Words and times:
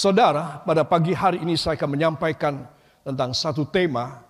Saudara, 0.00 0.64
pada 0.64 0.80
pagi 0.80 1.12
hari 1.12 1.44
ini 1.44 1.60
saya 1.60 1.76
akan 1.76 1.92
menyampaikan 1.92 2.64
tentang 3.04 3.36
satu 3.36 3.68
tema 3.68 4.24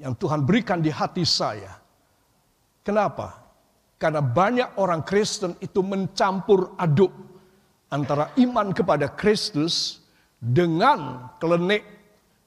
yang 0.00 0.16
Tuhan 0.16 0.48
berikan 0.48 0.80
di 0.80 0.88
hati 0.88 1.28
saya. 1.28 1.76
Kenapa? 2.80 3.36
Karena 4.00 4.24
banyak 4.24 4.80
orang 4.80 5.04
Kristen 5.04 5.60
itu 5.60 5.84
mencampur 5.84 6.72
aduk 6.80 7.12
antara 7.92 8.32
iman 8.40 8.72
kepada 8.72 9.12
Kristus 9.12 10.00
dengan 10.40 11.28
klenik, 11.36 11.84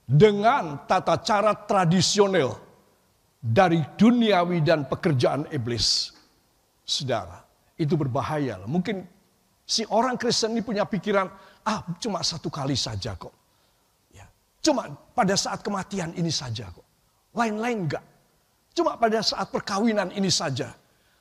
dengan 0.10 0.82
tata 0.90 1.22
cara 1.22 1.54
tradisional 1.54 2.58
dari 3.38 3.86
duniawi 4.02 4.66
dan 4.66 4.90
pekerjaan 4.90 5.46
iblis. 5.54 6.10
Saudara, 6.82 7.38
itu 7.78 7.94
berbahaya. 7.94 8.58
Mungkin 8.66 9.06
si 9.62 9.86
orang 9.94 10.18
Kristen 10.18 10.58
ini 10.58 10.66
punya 10.66 10.90
pikiran, 10.90 11.30
ah 11.68 11.84
cuma 12.00 12.24
satu 12.24 12.48
kali 12.48 12.80
saja 12.80 13.20
kok. 13.20 13.36
Ya, 14.16 14.24
cuma 14.64 14.88
pada 15.12 15.36
saat 15.36 15.60
kematian 15.60 16.16
ini 16.16 16.32
saja 16.32 16.72
kok. 16.72 16.88
Lain-lain 17.36 17.86
enggak. 17.86 18.06
Cuma 18.72 18.96
pada 18.96 19.20
saat 19.20 19.52
perkawinan 19.52 20.16
ini 20.16 20.32
saja. 20.32 20.72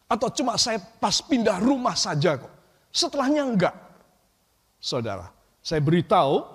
Atau 0.06 0.30
cuma 0.30 0.55
saya 0.55 0.78
pas 0.78 1.19
pindah 1.19 1.58
rumah 1.58 1.98
saja 1.98 2.39
kok. 2.39 2.52
Setelahnya 2.94 3.42
enggak. 3.42 3.74
Saudara, 4.78 5.27
saya 5.58 5.83
beritahu 5.83 6.47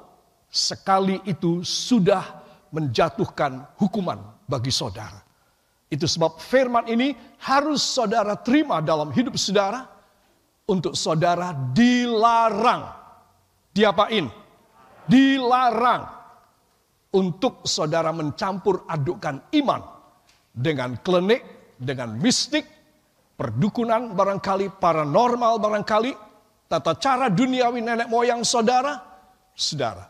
sekali 0.48 1.20
itu 1.28 1.60
sudah 1.68 2.24
menjatuhkan 2.72 3.76
hukuman 3.76 4.24
bagi 4.48 4.72
saudara. 4.72 5.20
Itu 5.92 6.08
sebab 6.08 6.40
firman 6.40 6.88
ini 6.88 7.12
harus 7.44 7.84
saudara 7.84 8.40
terima 8.40 8.80
dalam 8.80 9.12
hidup 9.12 9.36
saudara 9.36 9.84
untuk 10.64 10.96
saudara 10.96 11.52
dilarang 11.76 13.01
diapain? 13.72 14.28
Dilarang 15.08 16.04
untuk 17.12 17.68
saudara 17.68 18.16
mencampur 18.16 18.88
adukkan 18.88 19.52
iman 19.60 19.82
dengan 20.52 20.96
klenik, 21.00 21.76
dengan 21.76 22.16
mistik, 22.16 22.64
perdukunan 23.36 24.16
barangkali, 24.16 24.80
paranormal 24.80 25.60
barangkali, 25.60 26.12
tata 26.72 26.96
cara 26.96 27.28
duniawi 27.28 27.84
nenek 27.84 28.08
moyang 28.08 28.46
saudara, 28.48 28.96
saudara, 29.52 30.08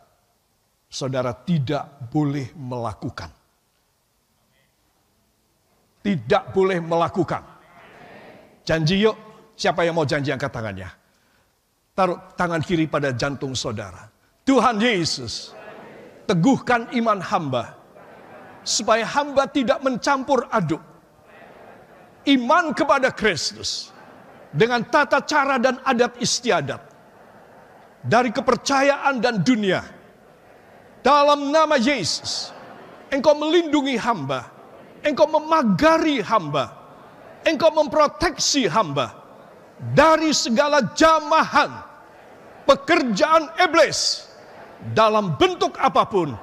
saudara 0.85 1.33
tidak 1.33 2.11
boleh 2.11 2.53
melakukan. 2.53 3.31
Tidak 6.01 6.43
boleh 6.49 6.81
melakukan. 6.81 7.45
Janji 8.65 9.05
yuk, 9.05 9.17
siapa 9.53 9.85
yang 9.85 9.97
mau 9.97 10.05
janji 10.05 10.33
angkat 10.33 10.49
tangannya? 10.49 11.00
Taruh 11.91 12.35
tangan 12.39 12.63
kiri 12.63 12.87
pada 12.87 13.11
jantung 13.11 13.51
saudara. 13.51 14.07
Tuhan 14.47 14.79
Yesus, 14.79 15.51
teguhkan 16.23 16.87
iman 16.95 17.19
hamba. 17.19 17.75
Supaya 18.63 19.03
hamba 19.03 19.49
tidak 19.49 19.83
mencampur 19.83 20.47
aduk. 20.53 20.79
Iman 22.29 22.71
kepada 22.71 23.11
Kristus. 23.11 23.91
Dengan 24.53 24.85
tata 24.87 25.19
cara 25.23 25.59
dan 25.59 25.83
adat 25.83 26.15
istiadat. 26.21 26.79
Dari 28.05 28.29
kepercayaan 28.31 29.19
dan 29.19 29.43
dunia. 29.43 29.83
Dalam 31.03 31.51
nama 31.51 31.75
Yesus. 31.75 32.55
Engkau 33.11 33.35
melindungi 33.35 33.99
hamba. 33.99 34.47
Engkau 35.03 35.27
memagari 35.27 36.23
hamba. 36.23 36.71
Engkau 37.43 37.73
memproteksi 37.73 38.69
hamba 38.69 39.20
dari 39.81 40.29
segala 40.29 40.93
jamahan 40.93 41.73
pekerjaan 42.69 43.49
iblis 43.57 44.29
dalam 44.93 45.33
bentuk 45.41 45.73
apa 45.81 46.05
pun. 46.05 46.37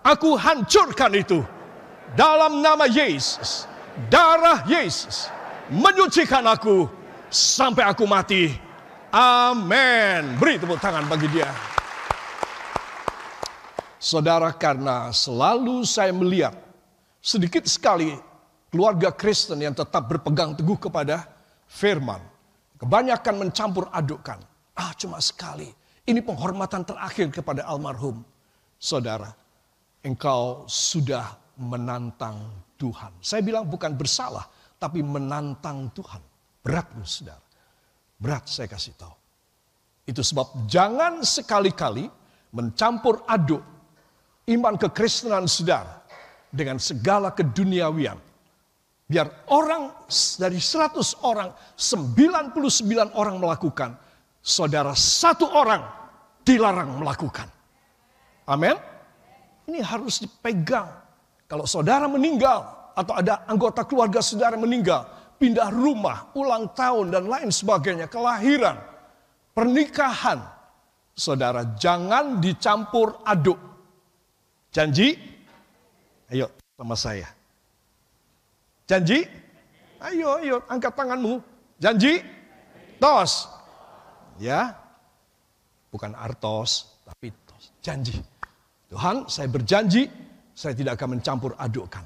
Aku 0.00 0.40
hancurkan 0.40 1.12
itu 1.12 1.44
dalam 2.16 2.64
nama 2.64 2.88
Yesus. 2.88 3.68
Darah 4.08 4.64
Yesus 4.64 5.28
menyucikan 5.68 6.46
aku 6.48 6.88
sampai 7.28 7.84
aku 7.84 8.08
mati. 8.08 8.56
Amin. 9.12 10.38
Beri 10.40 10.56
tepuk 10.56 10.80
tangan 10.80 11.04
bagi 11.04 11.28
dia. 11.28 11.50
Saudara, 13.98 14.54
karena 14.54 15.10
selalu 15.10 15.82
saya 15.82 16.14
melihat 16.14 16.54
sedikit 17.18 17.66
sekali 17.66 18.14
keluarga 18.70 19.10
Kristen 19.10 19.58
yang 19.58 19.74
tetap 19.74 20.06
berpegang 20.06 20.54
teguh 20.54 20.78
kepada 20.78 21.26
firman 21.66 22.22
Kebanyakan 22.78 23.34
mencampur 23.42 23.90
adukkan. 23.90 24.38
Ah 24.78 24.94
cuma 24.94 25.18
sekali. 25.18 25.66
Ini 26.08 26.22
penghormatan 26.22 26.86
terakhir 26.86 27.34
kepada 27.34 27.66
almarhum. 27.66 28.22
Saudara, 28.78 29.28
engkau 30.06 30.64
sudah 30.70 31.34
menantang 31.58 32.38
Tuhan. 32.78 33.18
Saya 33.18 33.42
bilang 33.42 33.66
bukan 33.66 33.98
bersalah, 33.98 34.46
tapi 34.78 35.02
menantang 35.02 35.90
Tuhan. 35.90 36.22
Berat 36.62 36.86
saudara. 37.02 37.42
Berat 38.18 38.46
saya 38.46 38.70
kasih 38.70 38.94
tahu. 38.94 39.14
Itu 40.06 40.22
sebab 40.22 40.70
jangan 40.70 41.20
sekali-kali 41.26 42.08
mencampur 42.54 43.26
aduk 43.28 43.60
iman 44.48 44.74
kekristenan 44.80 45.44
saudara 45.44 46.00
dengan 46.48 46.80
segala 46.80 47.28
keduniawian 47.34 48.16
Biar 49.08 49.48
orang 49.48 50.04
dari 50.36 50.60
100 50.60 51.24
orang, 51.24 51.48
99 51.80 53.16
orang 53.16 53.40
melakukan. 53.40 53.96
Saudara 54.44 54.92
satu 54.92 55.48
orang 55.48 55.80
dilarang 56.44 57.00
melakukan. 57.00 57.48
Amin. 58.44 58.76
Ini 59.64 59.80
harus 59.80 60.20
dipegang. 60.20 60.92
Kalau 61.48 61.64
saudara 61.64 62.04
meninggal 62.04 62.92
atau 62.92 63.16
ada 63.16 63.48
anggota 63.48 63.80
keluarga 63.88 64.20
saudara 64.20 64.60
meninggal, 64.60 65.08
pindah 65.40 65.72
rumah, 65.72 66.28
ulang 66.36 66.68
tahun 66.76 67.08
dan 67.08 67.24
lain 67.24 67.48
sebagainya, 67.48 68.12
kelahiran, 68.12 68.76
pernikahan. 69.56 70.44
Saudara 71.16 71.64
jangan 71.80 72.44
dicampur 72.44 73.24
aduk. 73.24 73.56
Janji? 74.68 75.16
Ayo 76.28 76.52
sama 76.76 76.94
saya. 76.94 77.37
Janji? 78.88 79.20
Ayo, 80.00 80.40
ayo, 80.40 80.56
angkat 80.64 80.96
tanganmu. 80.96 81.44
Janji? 81.76 82.24
Tos. 82.96 83.44
Ya. 84.40 84.72
Bukan 85.92 86.16
artos, 86.16 86.96
tapi 87.04 87.28
tos. 87.44 87.68
Janji. 87.84 88.16
Tuhan, 88.88 89.28
saya 89.28 89.52
berjanji, 89.52 90.08
saya 90.56 90.72
tidak 90.72 90.96
akan 90.96 91.20
mencampur 91.20 91.52
adukkan. 91.60 92.02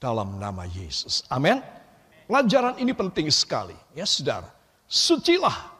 Dalam 0.00 0.40
nama 0.40 0.64
Yesus. 0.66 1.22
Amin. 1.30 1.60
Pelajaran 2.24 2.80
ini 2.80 2.90
penting 2.96 3.28
sekali. 3.28 3.76
Ya 3.92 4.08
saudara. 4.08 4.48
Sucilah 4.88 5.70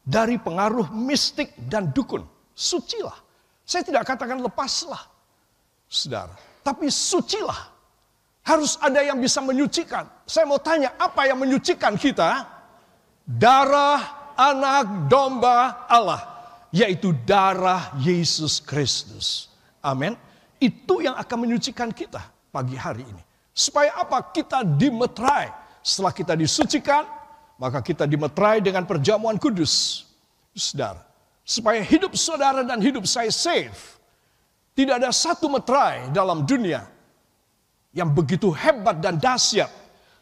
dari 0.00 0.38
pengaruh 0.38 0.94
mistik 0.94 1.52
dan 1.68 1.90
dukun. 1.90 2.22
Sucilah. 2.54 3.18
Saya 3.66 3.82
tidak 3.82 4.06
katakan 4.06 4.38
lepaslah. 4.38 5.02
Saudara. 5.90 6.38
Tapi 6.62 6.86
sucilah 6.86 7.73
harus 8.44 8.76
ada 8.78 9.00
yang 9.00 9.16
bisa 9.16 9.40
menyucikan. 9.40 10.04
Saya 10.28 10.44
mau 10.44 10.60
tanya, 10.60 10.92
apa 11.00 11.24
yang 11.24 11.40
menyucikan 11.40 11.96
kita? 11.96 12.44
Darah 13.24 14.36
anak 14.36 15.08
domba 15.08 15.88
Allah, 15.88 16.20
yaitu 16.68 17.16
darah 17.24 17.96
Yesus 17.96 18.60
Kristus. 18.60 19.48
Amin. 19.80 20.12
Itu 20.60 21.00
yang 21.00 21.16
akan 21.16 21.48
menyucikan 21.48 21.88
kita 21.88 22.20
pagi 22.52 22.76
hari 22.76 23.08
ini. 23.08 23.22
Supaya 23.56 23.96
apa? 23.96 24.20
Kita 24.28 24.60
dimetrai. 24.60 25.48
Setelah 25.80 26.12
kita 26.12 26.36
disucikan, 26.36 27.04
maka 27.56 27.80
kita 27.80 28.04
dimetrai 28.04 28.60
dengan 28.60 28.84
perjamuan 28.84 29.40
kudus. 29.40 30.04
Saudara, 30.52 31.00
supaya 31.42 31.80
hidup 31.82 32.12
saudara 32.14 32.60
dan 32.62 32.78
hidup 32.78 33.08
saya 33.08 33.32
safe. 33.32 33.96
Tidak 34.74 35.00
ada 35.00 35.10
satu 35.14 35.46
metrai 35.48 36.10
dalam 36.10 36.42
dunia 36.42 36.93
yang 37.94 38.10
begitu 38.10 38.50
hebat 38.50 38.98
dan 38.98 39.16
dahsyat 39.16 39.70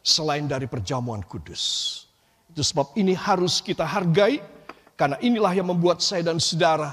selain 0.05 0.45
dari 0.45 0.69
perjamuan 0.69 1.25
kudus. 1.25 2.05
Itu 2.53 2.61
sebab 2.61 2.93
ini 3.01 3.17
harus 3.17 3.65
kita 3.65 3.89
hargai 3.89 4.45
karena 4.93 5.17
inilah 5.25 5.57
yang 5.57 5.73
membuat 5.73 6.05
saya 6.05 6.21
dan 6.21 6.37
saudara 6.37 6.93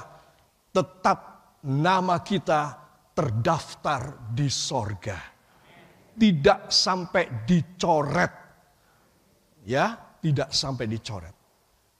tetap 0.72 1.18
nama 1.60 2.16
kita 2.24 2.80
terdaftar 3.12 4.32
di 4.32 4.48
sorga. 4.48 5.20
Tidak 6.16 6.72
sampai 6.72 7.44
dicoret. 7.44 8.32
Ya, 9.68 9.92
tidak 10.24 10.56
sampai 10.56 10.88
dicoret. 10.88 11.36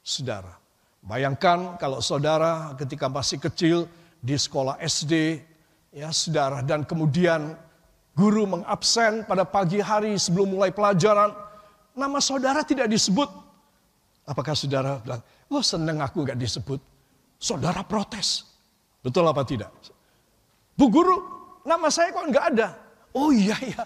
Saudara, 0.01 0.57
bayangkan 1.05 1.77
kalau 1.77 2.01
saudara 2.01 2.73
ketika 2.81 3.13
masih 3.13 3.37
kecil 3.37 3.85
di 4.17 4.33
sekolah 4.41 4.81
SD, 4.81 5.45
ya 5.93 6.09
saudara, 6.09 6.65
dan 6.65 6.89
kemudian 6.89 7.53
Guru 8.21 8.45
mengabsen 8.45 9.25
pada 9.25 9.49
pagi 9.49 9.81
hari 9.81 10.21
sebelum 10.21 10.53
mulai 10.53 10.69
pelajaran. 10.69 11.33
Nama 11.97 12.19
saudara 12.21 12.61
tidak 12.61 12.93
disebut. 12.93 13.33
Apakah 14.29 14.53
saudara 14.53 15.01
bilang, 15.01 15.25
oh 15.49 15.65
seneng 15.65 16.05
aku 16.05 16.29
gak 16.29 16.37
disebut. 16.37 16.77
Saudara 17.41 17.81
protes. 17.81 18.45
Betul 19.01 19.25
apa 19.25 19.41
tidak? 19.49 19.73
Bu 20.77 20.93
Guru, 20.93 21.17
nama 21.65 21.89
saya 21.89 22.13
kok 22.13 22.29
nggak 22.29 22.47
ada? 22.57 22.69
Oh 23.17 23.33
iya 23.33 23.57
iya, 23.65 23.83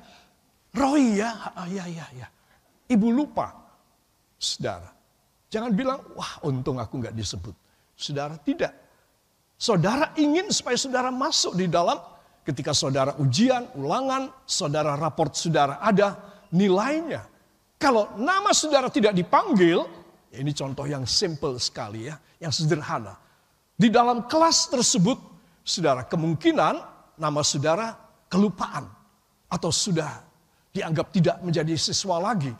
Roy 0.75 1.22
ya, 1.22 1.31
ah, 1.54 1.66
iya 1.70 1.86
iya 1.86 2.06
iya. 2.12 2.28
Ibu 2.90 3.14
lupa, 3.14 3.54
saudara. 4.36 4.90
Jangan 5.48 5.70
bilang, 5.70 6.02
wah 6.19 6.42
untung 6.42 6.82
aku 6.82 6.98
nggak 6.98 7.14
disebut. 7.14 7.54
Saudara 7.94 8.34
tidak. 8.42 8.75
Saudara 9.54 10.10
ingin 10.19 10.50
supaya 10.50 10.75
saudara 10.75 11.14
masuk 11.14 11.54
di 11.54 11.70
dalam 11.70 11.94
ketika 12.44 12.76
saudara 12.76 13.17
ujian, 13.17 13.73
ulangan, 13.75 14.29
saudara 14.44 14.94
raport 14.94 15.32
saudara 15.32 15.81
ada 15.81 16.20
nilainya. 16.52 17.25
Kalau 17.81 18.14
nama 18.20 18.52
saudara 18.52 18.93
tidak 18.93 19.17
dipanggil, 19.17 19.82
ya 20.31 20.38
ini 20.38 20.52
contoh 20.52 20.85
yang 20.85 21.08
simple 21.08 21.56
sekali 21.58 22.06
ya, 22.12 22.17
yang 22.38 22.52
sederhana. 22.52 23.17
Di 23.75 23.91
dalam 23.91 24.31
kelas 24.31 24.70
tersebut, 24.70 25.19
saudara 25.67 26.06
kemungkinan 26.06 26.75
nama 27.19 27.41
saudara 27.43 27.96
kelupaan 28.31 28.87
atau 29.50 29.73
sudah 29.73 30.23
dianggap 30.70 31.11
tidak 31.11 31.37
menjadi 31.43 31.75
siswa 31.75 32.20
lagi 32.23 32.52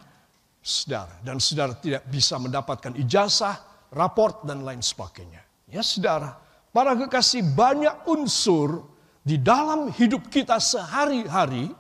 saudara. 0.65 1.21
Dan 1.21 1.39
saudara 1.39 1.77
tidak 1.79 2.09
bisa 2.09 2.41
mendapatkan 2.41 2.97
ijazah, 2.97 3.55
raport, 3.93 4.43
dan 4.49 4.65
lain 4.65 4.81
sebagainya. 4.81 5.45
Ya 5.71 5.85
saudara, 5.85 6.35
para 6.73 6.97
kekasih 6.99 7.45
banyak 7.55 8.09
unsur 8.11 8.94
di 9.25 9.41
dalam 9.41 9.89
hidup 9.89 10.29
kita 10.29 10.61
sehari-hari 10.61 11.73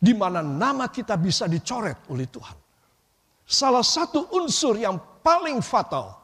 di 0.00 0.12
mana 0.16 0.40
nama 0.40 0.88
kita 0.88 1.20
bisa 1.20 1.44
dicoret 1.44 2.08
oleh 2.08 2.24
Tuhan. 2.24 2.56
Salah 3.46 3.84
satu 3.84 4.32
unsur 4.34 4.80
yang 4.80 4.96
paling 5.20 5.60
fatal 5.60 6.16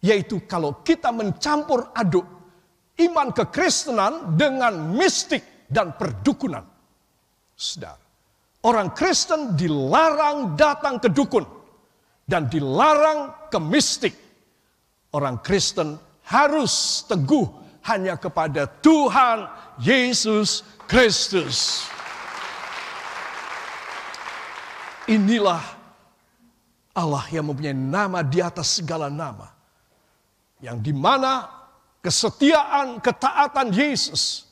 yaitu 0.00 0.46
kalau 0.46 0.80
kita 0.86 1.10
mencampur 1.10 1.90
aduk 1.92 2.24
iman 3.02 3.34
kekristenan 3.34 4.38
dengan 4.38 4.94
mistik 4.94 5.66
dan 5.66 5.90
perdukunan. 5.98 6.62
Saudara, 7.58 8.04
Orang 8.64 8.96
Kristen 8.96 9.60
dilarang 9.60 10.56
datang 10.56 10.96
ke 10.96 11.12
dukun 11.12 11.44
dan 12.24 12.48
dilarang 12.48 13.52
ke 13.52 13.60
mistik. 13.60 14.16
Orang 15.12 15.44
Kristen 15.44 16.00
harus 16.24 17.04
teguh 17.04 17.44
hanya 17.84 18.16
kepada 18.16 18.64
Tuhan 18.80 19.44
Yesus 19.76 20.64
Kristus. 20.88 21.84
Inilah 25.04 25.60
Allah 26.96 27.24
yang 27.28 27.44
mempunyai 27.52 27.76
nama 27.76 28.24
di 28.24 28.40
atas 28.40 28.80
segala 28.80 29.12
nama. 29.12 29.52
Yang 30.64 30.80
di 30.80 30.92
mana 30.96 31.44
kesetiaan, 32.00 33.04
ketaatan 33.04 33.68
Yesus 33.68 34.48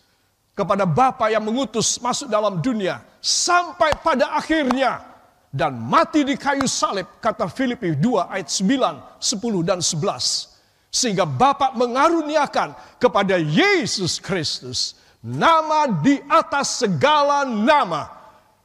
kepada 0.52 0.84
Bapa 0.84 1.32
yang 1.32 1.40
mengutus 1.40 1.96
masuk 2.05 2.29
dalam 2.29 2.61
dunia 2.61 3.00
sampai 3.25 3.96
pada 4.05 4.37
akhirnya 4.37 5.00
dan 5.49 5.73
mati 5.73 6.20
di 6.20 6.37
kayu 6.37 6.69
salib 6.69 7.08
kata 7.25 7.49
Filipi 7.49 7.96
2 7.96 8.29
ayat 8.29 8.52
9, 8.52 9.25
10 9.25 9.69
dan 9.69 9.81
11 9.81 10.51
sehingga 10.93 11.25
Bapa 11.25 11.73
mengaruniakan 11.73 12.77
kepada 13.00 13.41
Yesus 13.41 14.21
Kristus 14.21 14.93
nama 15.25 15.89
di 15.89 16.21
atas 16.29 16.85
segala 16.85 17.49
nama. 17.49 18.12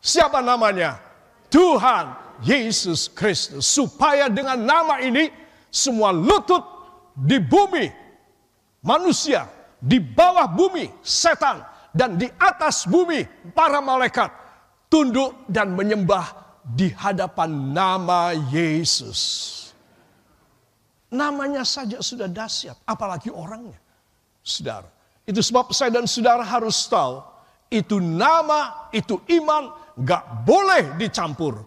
Siapa 0.03 0.43
namanya? 0.43 0.99
Tuhan 1.47 2.11
Yesus 2.43 3.07
Kristus. 3.07 3.63
Supaya 3.63 4.27
dengan 4.27 4.59
nama 4.59 4.99
ini 4.99 5.31
semua 5.71 6.11
lutut 6.11 6.61
di 7.15 7.39
bumi 7.39 7.87
manusia, 8.83 9.47
di 9.79 10.03
bawah 10.03 10.51
bumi 10.51 10.91
setan 10.99 11.63
dan 11.95 12.19
di 12.19 12.27
atas 12.35 12.83
bumi 12.83 13.23
para 13.55 13.79
malaikat 13.79 14.29
tunduk 14.91 15.47
dan 15.47 15.71
menyembah 15.73 16.35
di 16.67 16.91
hadapan 16.91 17.71
nama 17.71 18.35
Yesus. 18.51 19.55
Namanya 21.07 21.63
saja 21.63 22.03
sudah 22.03 22.27
dahsyat, 22.27 22.75
apalagi 22.83 23.31
orangnya. 23.31 23.79
Saudara, 24.43 24.91
itu 25.23 25.39
sebab 25.39 25.71
saya 25.71 25.91
dan 25.91 26.03
saudara 26.03 26.43
harus 26.43 26.75
tahu, 26.87 27.23
itu 27.71 27.99
nama, 27.99 28.91
itu 28.91 29.19
iman, 29.39 29.71
gak 30.03 30.43
boleh 30.43 30.99
dicampur. 30.99 31.63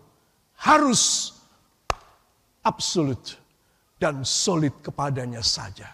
Harus 0.60 1.32
absolut 2.60 3.40
dan 3.96 4.20
solid 4.25 4.76
kepadanya 4.84 5.40
saja. 5.40 5.88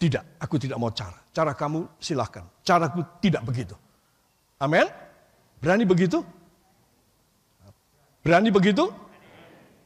Tidak, 0.00 0.40
aku 0.40 0.56
tidak 0.56 0.80
mau 0.80 0.88
cara. 0.88 1.16
Cara 1.32 1.52
kamu 1.52 2.00
silahkan. 2.00 2.46
Caraku 2.64 3.04
tidak 3.20 3.44
begitu. 3.44 3.76
Amin. 4.62 4.88
Berani 5.60 5.84
begitu? 5.84 6.22
Berani 8.22 8.48
begitu? 8.48 8.88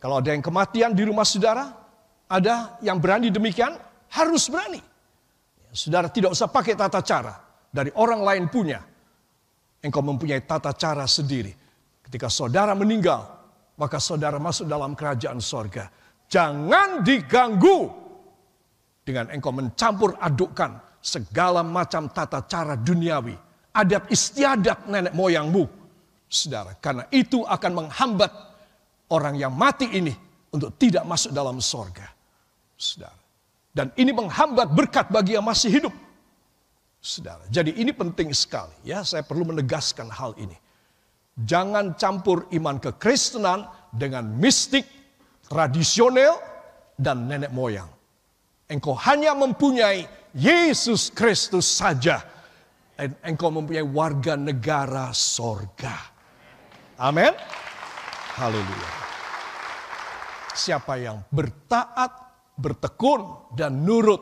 Kalau 0.02 0.19
ada 0.19 0.34
yang 0.34 0.43
kematian 0.43 0.93
di 0.93 1.06
rumah 1.06 1.25
saudara, 1.25 1.81
ada 2.32 2.81
yang 2.81 2.96
berani 2.96 3.29
demikian, 3.29 3.76
harus 4.08 4.49
berani. 4.49 4.81
Saudara 5.73 6.08
tidak 6.08 6.32
usah 6.32 6.49
pakai 6.49 6.73
tata 6.73 7.05
cara 7.05 7.37
dari 7.69 7.93
orang 7.93 8.25
lain 8.25 8.44
punya. 8.49 8.81
Engkau 9.85 10.00
mempunyai 10.00 10.40
tata 10.49 10.73
cara 10.73 11.04
sendiri. 11.04 11.52
Ketika 12.00 12.33
saudara 12.33 12.73
meninggal, 12.73 13.25
maka 13.76 14.00
saudara 14.00 14.40
masuk 14.40 14.64
dalam 14.64 14.97
kerajaan 14.97 15.40
sorga. 15.45 15.92
Jangan 16.33 17.04
diganggu 17.04 17.92
dengan 19.04 19.28
engkau 19.28 19.52
mencampur 19.52 20.16
adukkan 20.16 20.80
segala 21.02 21.61
macam 21.61 22.09
tata 22.09 22.47
cara 22.49 22.78
duniawi, 22.78 23.35
adat 23.75 24.09
istiadat 24.09 24.88
nenek 24.88 25.12
moyangmu, 25.12 25.66
saudara. 26.30 26.78
Karena 26.78 27.04
itu 27.12 27.45
akan 27.45 27.73
menghambat 27.85 28.33
orang 29.11 29.35
yang 29.37 29.52
mati 29.52 29.90
ini 29.92 30.14
untuk 30.52 30.76
tidak 30.78 31.04
masuk 31.09 31.35
dalam 31.35 31.59
sorga. 31.59 32.22
Saudara. 32.83 33.15
Dan 33.71 33.95
ini 33.95 34.11
menghambat 34.11 34.75
berkat 34.75 35.07
bagi 35.15 35.39
yang 35.39 35.47
masih 35.47 35.71
hidup. 35.71 35.95
Saudara. 36.99 37.47
Jadi 37.47 37.79
ini 37.79 37.95
penting 37.95 38.35
sekali 38.35 38.75
ya, 38.83 39.07
saya 39.07 39.23
perlu 39.23 39.47
menegaskan 39.55 40.11
hal 40.11 40.35
ini. 40.35 40.59
Jangan 41.39 41.95
campur 41.95 42.51
iman 42.53 42.77
kekristenan 42.83 43.65
dengan 43.95 44.27
mistik, 44.37 44.85
tradisional, 45.47 46.37
dan 46.99 47.31
nenek 47.31 47.55
moyang. 47.55 47.89
Engkau 48.69 48.93
hanya 48.99 49.33
mempunyai 49.33 50.05
Yesus 50.37 51.09
Kristus 51.09 51.65
saja. 51.65 52.21
Dan 52.93 53.17
engkau 53.25 53.51
mempunyai 53.51 53.83
warga 53.83 54.39
negara 54.39 55.11
sorga. 55.11 55.97
Amin. 57.01 57.35
Haleluya. 58.37 58.93
Siapa 60.53 61.01
yang 61.01 61.25
bertaat, 61.33 62.32
bertekun, 62.56 63.52
dan 63.56 63.85
nurut, 63.85 64.21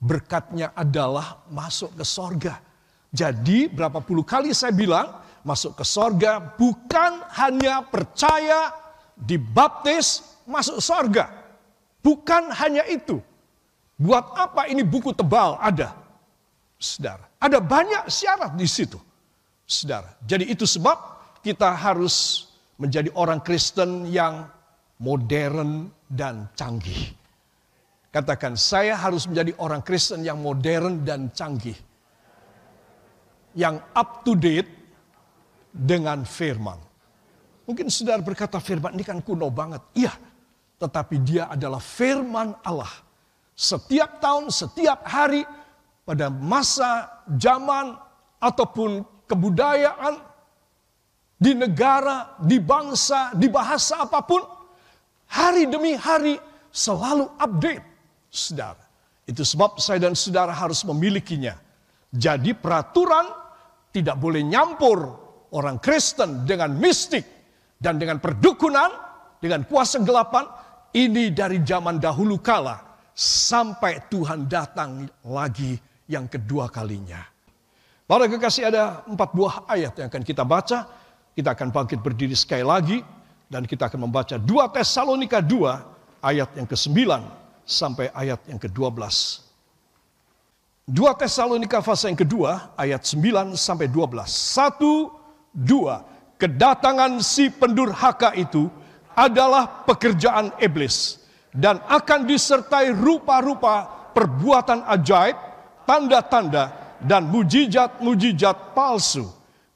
berkatnya 0.00 0.72
adalah 0.76 1.44
masuk 1.48 1.96
ke 1.96 2.04
sorga. 2.04 2.54
Jadi 3.14 3.70
berapa 3.70 4.02
puluh 4.02 4.26
kali 4.26 4.50
saya 4.52 4.74
bilang, 4.74 5.22
masuk 5.46 5.78
ke 5.78 5.84
sorga 5.86 6.40
bukan 6.56 7.24
hanya 7.36 7.84
percaya, 7.86 8.74
dibaptis, 9.14 10.24
masuk 10.44 10.82
sorga. 10.82 11.30
Bukan 12.04 12.52
hanya 12.52 12.84
itu. 12.90 13.22
Buat 13.96 14.34
apa 14.36 14.66
ini 14.68 14.84
buku 14.84 15.14
tebal 15.14 15.56
ada? 15.56 15.94
Saudara, 16.76 17.24
ada 17.40 17.62
banyak 17.62 18.10
syarat 18.12 18.52
di 18.58 18.68
situ. 18.68 19.00
Saudara, 19.64 20.12
jadi 20.20 20.44
itu 20.44 20.68
sebab 20.68 20.98
kita 21.40 21.72
harus 21.72 22.48
menjadi 22.76 23.08
orang 23.16 23.40
Kristen 23.40 24.04
yang 24.10 24.50
modern 25.00 25.88
dan 26.10 26.50
canggih. 26.58 27.14
Katakan, 28.14 28.54
saya 28.54 28.94
harus 28.94 29.26
menjadi 29.26 29.58
orang 29.58 29.82
Kristen 29.82 30.22
yang 30.22 30.38
modern 30.38 31.02
dan 31.02 31.34
canggih. 31.34 31.74
Yang 33.58 33.82
up 33.90 34.22
to 34.22 34.38
date 34.38 34.70
dengan 35.74 36.22
firman. 36.22 36.78
Mungkin 37.66 37.90
saudara 37.90 38.22
berkata 38.22 38.62
firman 38.62 38.94
ini 38.94 39.02
kan 39.02 39.18
kuno 39.18 39.50
banget. 39.50 39.82
Iya, 39.98 40.14
tetapi 40.78 41.26
dia 41.26 41.50
adalah 41.50 41.82
firman 41.82 42.54
Allah. 42.62 42.90
Setiap 43.58 44.22
tahun, 44.22 44.54
setiap 44.54 45.02
hari, 45.10 45.42
pada 46.06 46.30
masa, 46.30 47.18
zaman, 47.34 47.98
ataupun 48.38 49.02
kebudayaan, 49.26 50.22
di 51.34 51.50
negara, 51.50 52.38
di 52.38 52.62
bangsa, 52.62 53.34
di 53.34 53.50
bahasa 53.50 54.06
apa 54.06 54.22
pun, 54.22 54.38
hari 55.26 55.66
demi 55.66 55.98
hari 55.98 56.38
selalu 56.70 57.26
update. 57.42 57.93
Saudara, 58.34 58.82
itu 59.30 59.46
sebab 59.46 59.78
saya 59.78 60.02
dan 60.02 60.18
saudara 60.18 60.50
harus 60.50 60.82
memilikinya. 60.82 61.54
Jadi 62.10 62.50
peraturan 62.50 63.30
tidak 63.94 64.18
boleh 64.18 64.42
nyampur 64.42 65.06
orang 65.54 65.78
Kristen 65.78 66.42
dengan 66.42 66.74
mistik 66.74 67.22
dan 67.78 67.94
dengan 67.94 68.18
perdukunan, 68.18 68.90
dengan 69.38 69.62
kuasa 69.62 70.02
gelapan. 70.02 70.50
Ini 70.90 71.30
dari 71.30 71.62
zaman 71.62 72.02
dahulu 72.02 72.42
kala 72.42 72.78
sampai 73.14 74.10
Tuhan 74.10 74.50
datang 74.50 75.06
lagi 75.30 75.78
yang 76.10 76.26
kedua 76.26 76.66
kalinya. 76.70 77.22
Para 78.10 78.26
kekasih 78.26 78.66
ada 78.66 79.06
empat 79.06 79.30
buah 79.30 79.70
ayat 79.70 79.94
yang 80.02 80.10
akan 80.10 80.22
kita 80.26 80.42
baca. 80.42 80.90
Kita 81.34 81.54
akan 81.54 81.70
bangkit 81.70 81.98
berdiri 82.02 82.34
sekali 82.34 82.66
lagi 82.66 82.98
dan 83.46 83.66
kita 83.66 83.90
akan 83.90 84.10
membaca 84.10 84.38
2 84.38 84.74
Tesalonika 84.74 85.42
2 85.42 86.22
ayat 86.22 86.50
yang 86.54 86.66
ke-9 86.66 86.98
sampai 87.64 88.12
ayat 88.12 88.40
yang 88.48 88.60
ke-12. 88.60 89.00
2 90.84 91.00
Tesalonika 91.16 91.80
fase 91.80 92.12
yang 92.12 92.20
kedua 92.20 92.76
ayat 92.76 93.00
9 93.00 93.56
sampai 93.56 93.88
12. 93.88 94.28
Satu, 94.28 95.08
dua. 95.54 96.04
Kedatangan 96.36 97.24
si 97.24 97.48
pendurhaka 97.48 98.36
itu 98.36 98.68
adalah 99.16 99.86
pekerjaan 99.88 100.52
iblis 100.60 101.24
dan 101.54 101.80
akan 101.86 102.26
disertai 102.26 102.90
rupa-rupa 102.90 104.10
perbuatan 104.12 104.82
ajaib, 104.90 105.38
tanda-tanda, 105.86 106.98
dan 107.00 107.30
mujizat-mujizat 107.30 108.74
palsu 108.74 109.24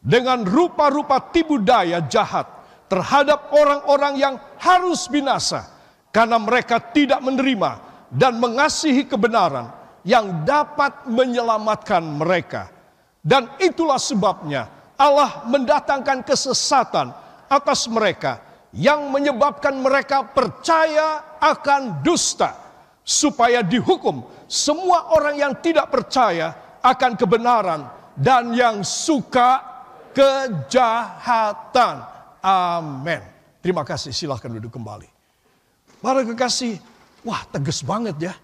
dengan 0.02 0.42
rupa-rupa 0.42 1.22
tipu 1.30 1.62
daya 1.62 2.02
jahat 2.04 2.44
terhadap 2.90 3.48
orang-orang 3.54 4.14
yang 4.18 4.34
harus 4.58 5.06
binasa 5.06 5.77
karena 6.14 6.40
mereka 6.40 6.80
tidak 6.80 7.20
menerima 7.20 7.70
dan 8.08 8.40
mengasihi 8.40 9.04
kebenaran 9.04 9.68
yang 10.06 10.44
dapat 10.48 11.04
menyelamatkan 11.08 12.00
mereka. 12.00 12.72
Dan 13.20 13.50
itulah 13.60 14.00
sebabnya 14.00 14.94
Allah 14.96 15.44
mendatangkan 15.44 16.24
kesesatan 16.24 17.12
atas 17.46 17.84
mereka 17.90 18.40
yang 18.72 19.08
menyebabkan 19.12 19.76
mereka 19.76 20.24
percaya 20.24 21.36
akan 21.40 22.00
dusta 22.04 22.56
supaya 23.04 23.64
dihukum 23.64 24.24
semua 24.48 25.12
orang 25.12 25.36
yang 25.36 25.52
tidak 25.60 25.92
percaya 25.92 26.78
akan 26.80 27.12
kebenaran 27.16 27.80
dan 28.16 28.52
yang 28.56 28.80
suka 28.84 29.60
kejahatan. 30.16 32.00
Amin. 32.40 33.20
Terima 33.60 33.84
kasih, 33.84 34.14
silahkan 34.14 34.48
duduk 34.48 34.72
kembali. 34.72 35.17
Para 35.98 36.22
kekasih, 36.22 36.78
wah 37.26 37.42
tegas 37.50 37.82
banget 37.82 38.16
ya. 38.30 38.34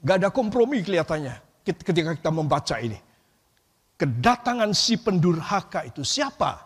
Gak 0.00 0.24
ada 0.24 0.28
kompromi 0.32 0.80
kelihatannya 0.80 1.64
ketika 1.66 2.14
kita 2.16 2.30
membaca 2.32 2.76
ini. 2.80 2.96
Kedatangan 3.96 4.76
si 4.76 5.00
pendurhaka 5.00 5.88
itu 5.88 6.04
siapa? 6.04 6.60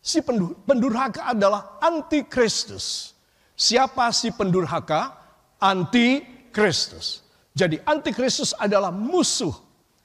Si 0.00 0.20
pendurhaka 0.64 1.32
adalah 1.32 1.80
antikristus. 1.80 3.16
Siapa 3.56 4.12
si 4.12 4.32
pendurhaka? 4.32 5.16
Antikristus. 5.60 7.24
Jadi 7.54 7.80
antikristus 7.86 8.52
adalah 8.58 8.90
musuh 8.92 9.54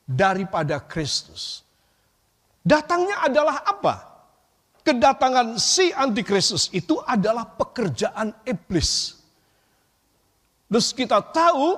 daripada 0.06 0.80
Kristus. 0.80 1.66
Datangnya 2.64 3.26
adalah 3.26 3.66
apa? 3.66 4.09
Kedatangan 4.90 5.62
si 5.62 5.94
antikristus 5.94 6.74
itu 6.74 6.98
adalah 7.06 7.46
pekerjaan 7.46 8.34
iblis. 8.42 9.22
Terus 10.66 10.98
kita 10.98 11.22
tahu 11.30 11.78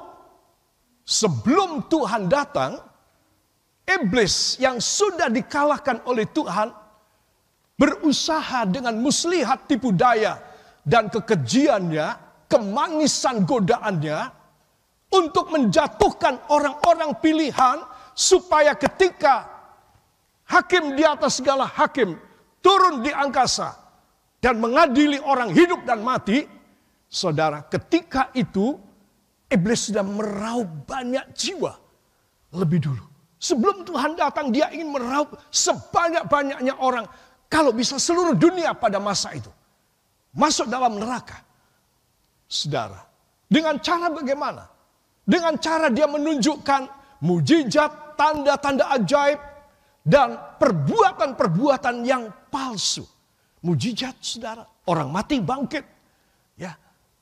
sebelum 1.04 1.92
Tuhan 1.92 2.32
datang, 2.32 2.80
iblis 3.84 4.56
yang 4.64 4.80
sudah 4.80 5.28
dikalahkan 5.28 6.08
oleh 6.08 6.24
Tuhan 6.32 6.72
berusaha 7.76 8.64
dengan 8.72 8.96
muslihat 9.04 9.68
tipu 9.68 9.92
daya 9.92 10.40
dan 10.88 11.12
kekejiannya, 11.12 12.16
kemanisan 12.48 13.44
godaannya 13.44 14.20
untuk 15.12 15.52
menjatuhkan 15.52 16.48
orang-orang 16.48 17.12
pilihan 17.20 17.84
supaya 18.16 18.72
ketika 18.72 19.52
hakim 20.48 20.96
di 20.96 21.04
atas 21.04 21.44
segala 21.44 21.68
hakim, 21.68 22.31
turun 22.62 23.02
di 23.04 23.12
angkasa 23.12 23.74
dan 24.42 24.58
mengadili 24.58 25.18
orang 25.22 25.54
hidup 25.54 25.86
dan 25.86 26.02
mati, 26.02 26.46
saudara, 27.10 27.66
ketika 27.68 28.34
itu 28.34 28.78
iblis 29.52 29.92
sudah 29.92 30.06
meraup 30.06 30.88
banyak 30.88 31.26
jiwa 31.36 31.76
lebih 32.56 32.80
dulu. 32.82 33.06
Sebelum 33.42 33.82
Tuhan 33.82 34.14
datang, 34.14 34.54
dia 34.54 34.70
ingin 34.70 34.94
meraup 34.94 35.34
sebanyak-banyaknya 35.50 36.78
orang. 36.78 37.10
Kalau 37.50 37.74
bisa 37.74 37.98
seluruh 37.98 38.38
dunia 38.38 38.78
pada 38.78 39.02
masa 39.02 39.34
itu. 39.34 39.50
Masuk 40.32 40.70
dalam 40.70 41.02
neraka. 41.02 41.42
Saudara, 42.46 43.02
dengan 43.50 43.82
cara 43.82 44.14
bagaimana? 44.14 44.70
Dengan 45.26 45.58
cara 45.58 45.90
dia 45.90 46.06
menunjukkan 46.06 46.82
mujizat, 47.26 48.16
tanda-tanda 48.16 48.94
ajaib, 48.94 49.40
dan 50.02 50.58
perbuatan-perbuatan 50.58 52.02
yang 52.06 52.30
palsu. 52.50 53.06
Mujizat 53.62 54.18
saudara, 54.22 54.66
orang 54.90 55.14
mati 55.14 55.38
bangkit. 55.38 55.86
Ya, 56.58 56.74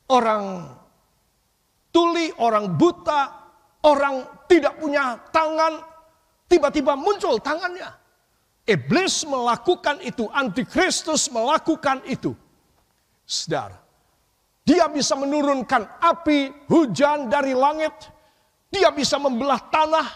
orang 0.07 0.71
tuli, 1.91 2.31
orang 2.39 2.79
buta, 2.79 3.21
orang 3.83 4.48
tidak 4.48 4.79
punya 4.79 5.19
tangan, 5.31 5.83
tiba-tiba 6.48 6.95
muncul 6.95 7.39
tangannya. 7.43 7.91
Iblis 8.69 9.25
melakukan 9.25 10.00
itu, 10.05 10.29
antikristus 10.29 11.27
melakukan 11.33 12.05
itu. 12.05 12.38
Saudara, 13.25 13.81
dia 14.62 14.86
bisa 14.86 15.17
menurunkan 15.17 15.98
api, 15.98 16.69
hujan 16.69 17.25
dari 17.25 17.57
langit. 17.57 17.93
Dia 18.69 18.93
bisa 18.93 19.17
membelah 19.17 19.57
tanah. 19.74 20.07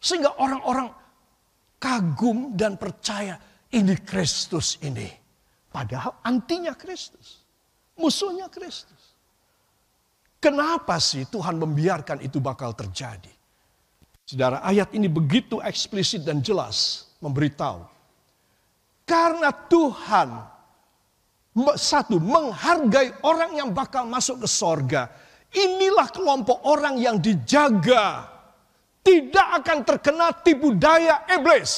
Sehingga 0.00 0.40
orang-orang 0.40 0.88
kagum 1.78 2.54
dan 2.56 2.78
percaya 2.80 3.38
ini 3.74 3.94
Kristus 4.02 4.78
ini. 4.82 5.10
Padahal 5.70 6.22
antinya 6.22 6.72
Kristus. 6.78 7.42
Musuhnya 7.98 8.46
Kristus. 8.50 9.14
Kenapa 10.38 11.00
sih 11.00 11.24
Tuhan 11.26 11.56
membiarkan 11.56 12.20
itu 12.20 12.38
bakal 12.42 12.76
terjadi? 12.76 13.32
Saudara, 14.24 14.60
ayat 14.64 14.92
ini 14.92 15.08
begitu 15.08 15.60
eksplisit 15.60 16.24
dan 16.24 16.40
jelas 16.40 17.08
memberitahu. 17.20 17.84
Karena 19.04 19.52
Tuhan 19.52 20.28
satu 21.78 22.18
menghargai 22.18 23.14
orang 23.22 23.54
yang 23.54 23.70
bakal 23.70 24.08
masuk 24.10 24.42
ke 24.42 24.48
sorga. 24.50 25.06
Inilah 25.54 26.10
kelompok 26.10 26.66
orang 26.66 26.98
yang 26.98 27.22
dijaga 27.22 28.33
tidak 29.04 29.48
akan 29.60 29.78
terkena 29.84 30.32
tipu 30.40 30.72
daya 30.72 31.28
iblis. 31.28 31.72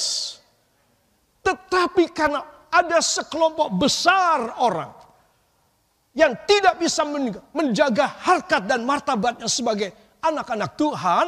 Tetapi 1.43 2.15
karena 2.15 2.71
ada 2.71 3.03
sekelompok 3.03 3.75
besar 3.75 4.55
orang 4.63 4.95
yang 6.17 6.33
tidak 6.49 6.81
bisa 6.81 7.05
menjaga 7.53 8.09
harkat 8.25 8.65
dan 8.65 8.87
martabatnya 8.87 9.51
sebagai 9.51 9.93
anak-anak 10.23 10.71
Tuhan 10.79 11.27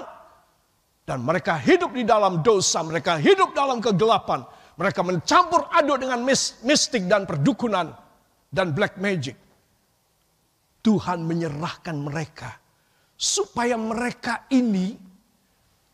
dan 1.04 1.18
mereka 1.20 1.58
hidup 1.60 1.92
di 1.92 2.06
dalam 2.06 2.40
dosa, 2.40 2.80
mereka 2.80 3.18
hidup 3.20 3.52
dalam 3.52 3.82
kegelapan, 3.82 4.44
mereka 4.78 5.00
mencampur 5.02 5.66
aduk 5.72 5.98
dengan 6.04 6.22
mistik 6.64 7.04
dan 7.04 7.26
perdukunan 7.28 7.92
dan 8.48 8.72
black 8.72 8.96
magic. 8.96 9.36
Tuhan 10.80 11.20
menyerahkan 11.26 11.96
mereka 12.00 12.56
supaya 13.18 13.76
mereka 13.76 14.46
ini 14.48 15.07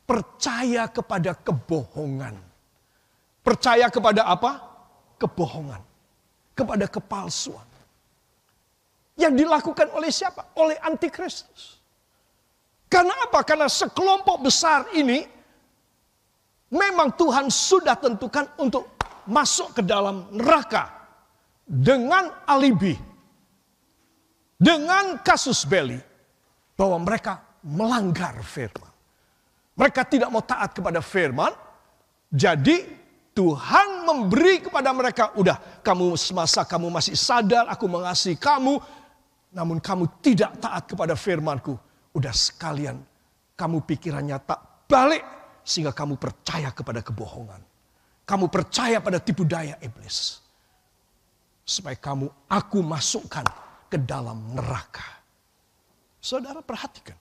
percaya 0.04 0.88
kepada 0.88 1.32
kebohongan. 1.36 2.36
Percaya 3.44 3.88
kepada 3.92 4.24
apa? 4.24 4.60
Kebohongan. 5.20 5.82
Kepada 6.56 6.86
kepalsuan. 6.88 7.66
Yang 9.20 9.44
dilakukan 9.44 9.88
oleh 9.92 10.08
siapa? 10.08 10.48
Oleh 10.56 10.78
antikristus. 10.80 11.80
Karena 12.88 13.12
apa? 13.26 13.42
Karena 13.42 13.66
sekelompok 13.66 14.46
besar 14.46 14.86
ini 14.94 15.26
memang 16.70 17.10
Tuhan 17.18 17.50
sudah 17.50 17.98
tentukan 17.98 18.46
untuk 18.62 18.94
masuk 19.26 19.80
ke 19.80 19.82
dalam 19.82 20.30
neraka 20.30 20.94
dengan 21.66 22.30
alibi. 22.46 22.94
Dengan 24.54 25.18
kasus 25.20 25.66
beli 25.66 25.98
bahwa 26.78 27.02
mereka 27.02 27.42
melanggar 27.66 28.38
firman. 28.46 28.93
Mereka 29.74 30.06
tidak 30.06 30.30
mau 30.30 30.42
taat 30.42 30.70
kepada 30.70 31.02
firman. 31.02 31.50
Jadi 32.30 32.82
Tuhan 33.34 34.06
memberi 34.06 34.62
kepada 34.62 34.94
mereka, 34.94 35.34
udah 35.34 35.82
kamu 35.82 36.14
semasa 36.14 36.62
kamu 36.62 36.86
masih 36.86 37.18
sadar 37.18 37.66
aku 37.66 37.90
mengasihi 37.90 38.38
kamu, 38.38 38.78
namun 39.50 39.82
kamu 39.82 40.06
tidak 40.22 40.54
taat 40.62 40.86
kepada 40.86 41.18
firmanku. 41.18 41.74
Udah 42.14 42.30
sekalian 42.30 43.02
kamu 43.58 43.82
pikirannya 43.82 44.38
tak 44.46 44.86
balik 44.86 45.22
sehingga 45.66 45.90
kamu 45.90 46.14
percaya 46.14 46.70
kepada 46.70 47.02
kebohongan. 47.02 47.58
Kamu 48.22 48.46
percaya 48.46 49.02
pada 49.02 49.18
tipu 49.18 49.42
daya 49.42 49.74
iblis. 49.82 50.38
Supaya 51.66 51.98
kamu 51.98 52.30
aku 52.46 52.78
masukkan 52.86 53.42
ke 53.90 53.98
dalam 53.98 54.54
neraka. 54.54 55.24
Saudara 56.22 56.62
perhatikan. 56.62 57.18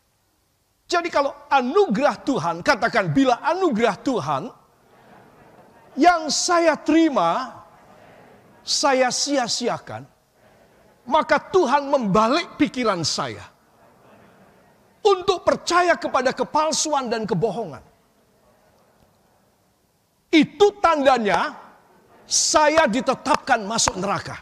Jadi 0.87 1.09
kalau 1.09 1.33
anugerah 1.49 2.15
Tuhan, 2.21 2.61
katakan 2.61 3.09
bila 3.09 3.39
anugerah 3.41 3.97
Tuhan 4.03 4.43
yang 5.97 6.27
saya 6.29 6.77
terima, 6.77 7.61
saya 8.61 9.09
sia-siakan, 9.09 10.05
maka 11.07 11.39
Tuhan 11.39 11.87
membalik 11.87 12.55
pikiran 12.59 13.01
saya 13.03 13.43
untuk 15.03 15.43
percaya 15.43 15.99
kepada 15.99 16.31
kepalsuan 16.31 17.11
dan 17.11 17.27
kebohongan. 17.27 17.83
Itu 20.33 20.79
tandanya 20.81 21.53
saya 22.25 22.89
ditetapkan 22.89 23.61
masuk 23.67 23.99
neraka. 23.99 24.41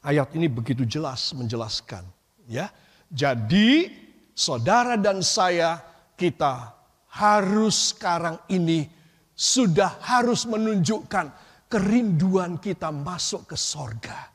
Ayat 0.00 0.32
ini 0.32 0.48
begitu 0.48 0.88
jelas 0.88 1.30
menjelaskan, 1.36 2.02
ya. 2.48 2.72
Jadi 3.12 3.92
saudara 4.40 4.96
dan 4.96 5.20
saya 5.20 5.76
kita 6.16 6.72
harus 7.12 7.92
sekarang 7.92 8.40
ini 8.48 8.88
sudah 9.36 10.00
harus 10.00 10.48
menunjukkan 10.48 11.28
kerinduan 11.68 12.56
kita 12.56 12.88
masuk 12.88 13.52
ke 13.52 13.56
sorga. 13.60 14.32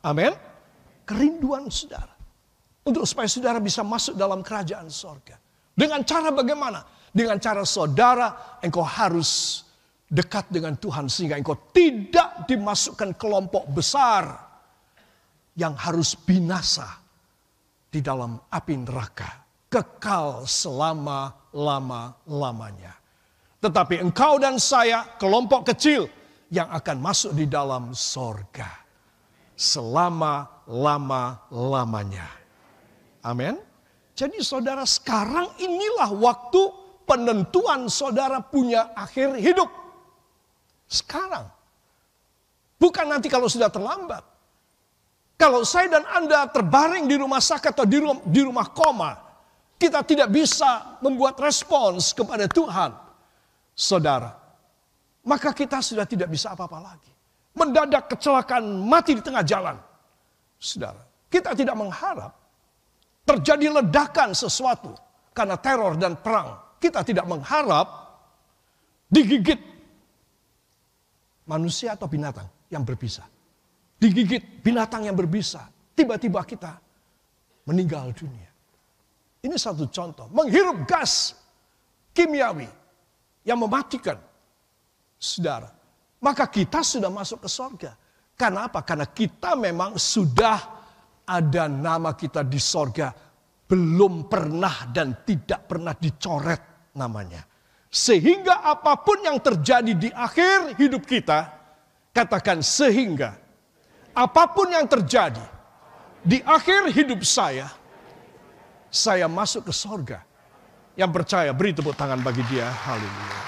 Amin. 0.00 0.32
Kerinduan 1.04 1.68
saudara. 1.68 2.16
Untuk 2.84 3.04
supaya 3.04 3.28
saudara 3.28 3.60
bisa 3.60 3.84
masuk 3.84 4.16
dalam 4.16 4.40
kerajaan 4.40 4.88
sorga. 4.88 5.36
Dengan 5.76 6.00
cara 6.04 6.32
bagaimana? 6.32 6.84
Dengan 7.12 7.36
cara 7.40 7.64
saudara 7.68 8.60
engkau 8.64 8.84
harus 8.84 9.62
dekat 10.08 10.48
dengan 10.52 10.76
Tuhan 10.76 11.08
sehingga 11.08 11.36
engkau 11.36 11.56
tidak 11.72 12.44
dimasukkan 12.48 13.16
kelompok 13.16 13.64
besar 13.72 14.28
yang 15.56 15.72
harus 15.78 16.18
binasa 16.18 17.03
di 17.94 18.02
dalam 18.02 18.34
api 18.50 18.74
neraka. 18.82 19.46
Kekal 19.70 20.50
selama-lama-lamanya. 20.50 22.98
Tetapi 23.62 24.02
engkau 24.02 24.42
dan 24.42 24.58
saya 24.58 25.06
kelompok 25.14 25.70
kecil 25.70 26.10
yang 26.50 26.66
akan 26.74 26.98
masuk 26.98 27.38
di 27.38 27.46
dalam 27.46 27.94
sorga. 27.94 28.82
Selama-lama-lamanya. 29.54 32.26
Amin. 33.22 33.54
Jadi 34.18 34.42
saudara 34.42 34.82
sekarang 34.82 35.54
inilah 35.62 36.10
waktu 36.18 36.74
penentuan 37.06 37.86
saudara 37.86 38.42
punya 38.42 38.90
akhir 38.98 39.38
hidup. 39.38 39.70
Sekarang. 40.90 41.46
Bukan 42.78 43.06
nanti 43.06 43.30
kalau 43.30 43.46
sudah 43.46 43.70
terlambat. 43.70 44.33
Kalau 45.44 45.60
saya 45.60 45.92
dan 45.92 46.08
Anda 46.08 46.48
terbaring 46.48 47.04
di 47.04 47.20
rumah 47.20 47.36
sakit 47.36 47.76
atau 47.76 47.84
di 47.84 48.00
rumah, 48.00 48.24
di 48.24 48.40
rumah 48.40 48.64
koma, 48.72 49.12
kita 49.76 50.00
tidak 50.00 50.32
bisa 50.32 50.96
membuat 51.04 51.36
respons 51.36 52.16
kepada 52.16 52.48
Tuhan. 52.48 52.96
Saudara, 53.76 54.32
maka 55.20 55.52
kita 55.52 55.84
sudah 55.84 56.08
tidak 56.08 56.32
bisa 56.32 56.56
apa-apa 56.56 56.80
lagi. 56.80 57.12
Mendadak 57.60 58.16
kecelakaan 58.16 58.88
mati 58.88 59.12
di 59.12 59.20
tengah 59.20 59.44
jalan. 59.44 59.76
Saudara, 60.56 61.04
kita 61.28 61.52
tidak 61.52 61.76
mengharap 61.76 62.32
terjadi 63.28 63.84
ledakan 63.84 64.32
sesuatu 64.32 64.96
karena 65.36 65.60
teror 65.60 66.00
dan 66.00 66.16
perang. 66.16 66.56
Kita 66.80 67.04
tidak 67.04 67.28
mengharap 67.28 68.16
digigit 69.12 69.60
manusia 71.44 71.92
atau 71.92 72.08
binatang 72.08 72.48
yang 72.72 72.80
berpisah 72.80 73.33
digigit 74.04 74.60
binatang 74.60 75.08
yang 75.08 75.16
berbisa. 75.16 75.64
Tiba-tiba 75.96 76.44
kita 76.44 76.76
meninggal 77.64 78.12
dunia. 78.12 78.50
Ini 79.40 79.56
satu 79.56 79.88
contoh. 79.88 80.28
Menghirup 80.28 80.84
gas 80.84 81.32
kimiawi 82.12 82.68
yang 83.48 83.56
mematikan 83.56 84.20
saudara. 85.16 85.72
Maka 86.20 86.48
kita 86.48 86.84
sudah 86.84 87.08
masuk 87.08 87.44
ke 87.44 87.48
sorga. 87.48 87.92
Karena 88.36 88.68
apa? 88.68 88.84
Karena 88.84 89.08
kita 89.08 89.56
memang 89.56 89.96
sudah 89.96 90.58
ada 91.24 91.64
nama 91.68 92.12
kita 92.12 92.44
di 92.44 92.60
sorga. 92.60 93.12
Belum 93.64 94.28
pernah 94.28 94.88
dan 94.92 95.24
tidak 95.24 95.68
pernah 95.68 95.96
dicoret 95.96 96.92
namanya. 96.96 97.44
Sehingga 97.88 98.64
apa 98.64 98.98
pun 99.00 99.22
yang 99.22 99.38
terjadi 99.38 99.92
di 99.94 100.10
akhir 100.10 100.74
hidup 100.80 101.06
kita, 101.06 101.46
katakan 102.10 102.58
sehingga 102.58 103.43
apa 104.14 104.46
pun 104.54 104.70
yang 104.70 104.86
terjadi 104.86 105.42
di 106.24 106.40
akhir 106.40 106.88
hidup 106.94 107.20
saya, 107.26 107.68
saya 108.88 109.26
masuk 109.28 109.68
ke 109.68 109.74
sorga. 109.74 110.24
Yang 110.94 111.10
percaya 111.10 111.50
beri 111.50 111.74
tepuk 111.74 111.98
tangan 111.98 112.22
bagi 112.22 112.40
dia. 112.46 112.70
Haleluya. 112.70 113.40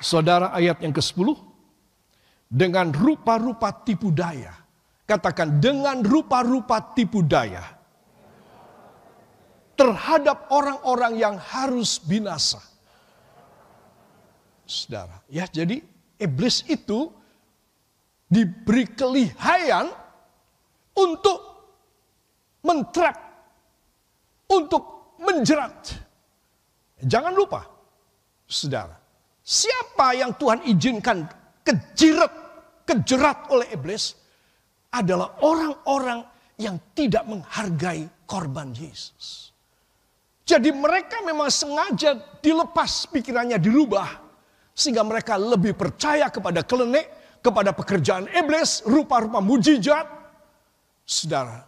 Saudara 0.00 0.48
ayat 0.56 0.80
yang 0.80 0.96
ke-10. 0.96 1.36
Dengan 2.50 2.90
rupa-rupa 2.90 3.70
tipu 3.70 4.10
daya. 4.10 4.50
Katakan 5.06 5.60
dengan 5.62 6.02
rupa-rupa 6.02 6.82
tipu 6.96 7.22
daya. 7.22 7.62
Terhadap 9.78 10.50
orang-orang 10.50 11.20
yang 11.20 11.36
harus 11.38 12.00
binasa. 12.02 12.58
Saudara, 14.66 15.20
ya 15.30 15.46
jadi 15.46 15.84
iblis 16.18 16.64
itu 16.66 17.12
diberi 18.30 18.86
kelihayan 18.94 19.90
untuk 20.94 21.38
mentrap, 22.62 23.18
untuk 24.46 25.18
menjerat. 25.18 25.98
Jangan 27.02 27.34
lupa, 27.34 27.66
saudara, 28.46 28.94
siapa 29.42 30.14
yang 30.14 30.30
Tuhan 30.38 30.62
izinkan 30.70 31.26
kejerat, 31.66 32.32
kejerat 32.86 33.50
oleh 33.50 33.66
iblis 33.74 34.14
adalah 34.94 35.42
orang-orang 35.42 36.22
yang 36.60 36.78
tidak 36.94 37.26
menghargai 37.26 38.06
korban 38.28 38.70
Yesus. 38.70 39.50
Jadi 40.44 40.74
mereka 40.74 41.22
memang 41.22 41.46
sengaja 41.46 42.18
dilepas 42.42 43.06
pikirannya 43.06 43.56
dirubah 43.56 44.18
sehingga 44.74 45.06
mereka 45.06 45.38
lebih 45.38 45.78
percaya 45.78 46.26
kepada 46.26 46.66
kelenek 46.66 47.19
kepada 47.40 47.72
pekerjaan 47.72 48.28
iblis, 48.30 48.84
rupa-rupa 48.84 49.40
mujizat. 49.40 50.06
Saudara, 51.04 51.66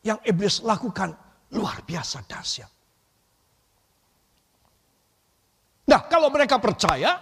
yang 0.00 0.18
iblis 0.24 0.64
lakukan 0.64 1.12
luar 1.52 1.84
biasa 1.84 2.24
dahsyat. 2.24 2.70
Nah, 5.88 6.04
kalau 6.08 6.28
mereka 6.28 6.60
percaya, 6.60 7.16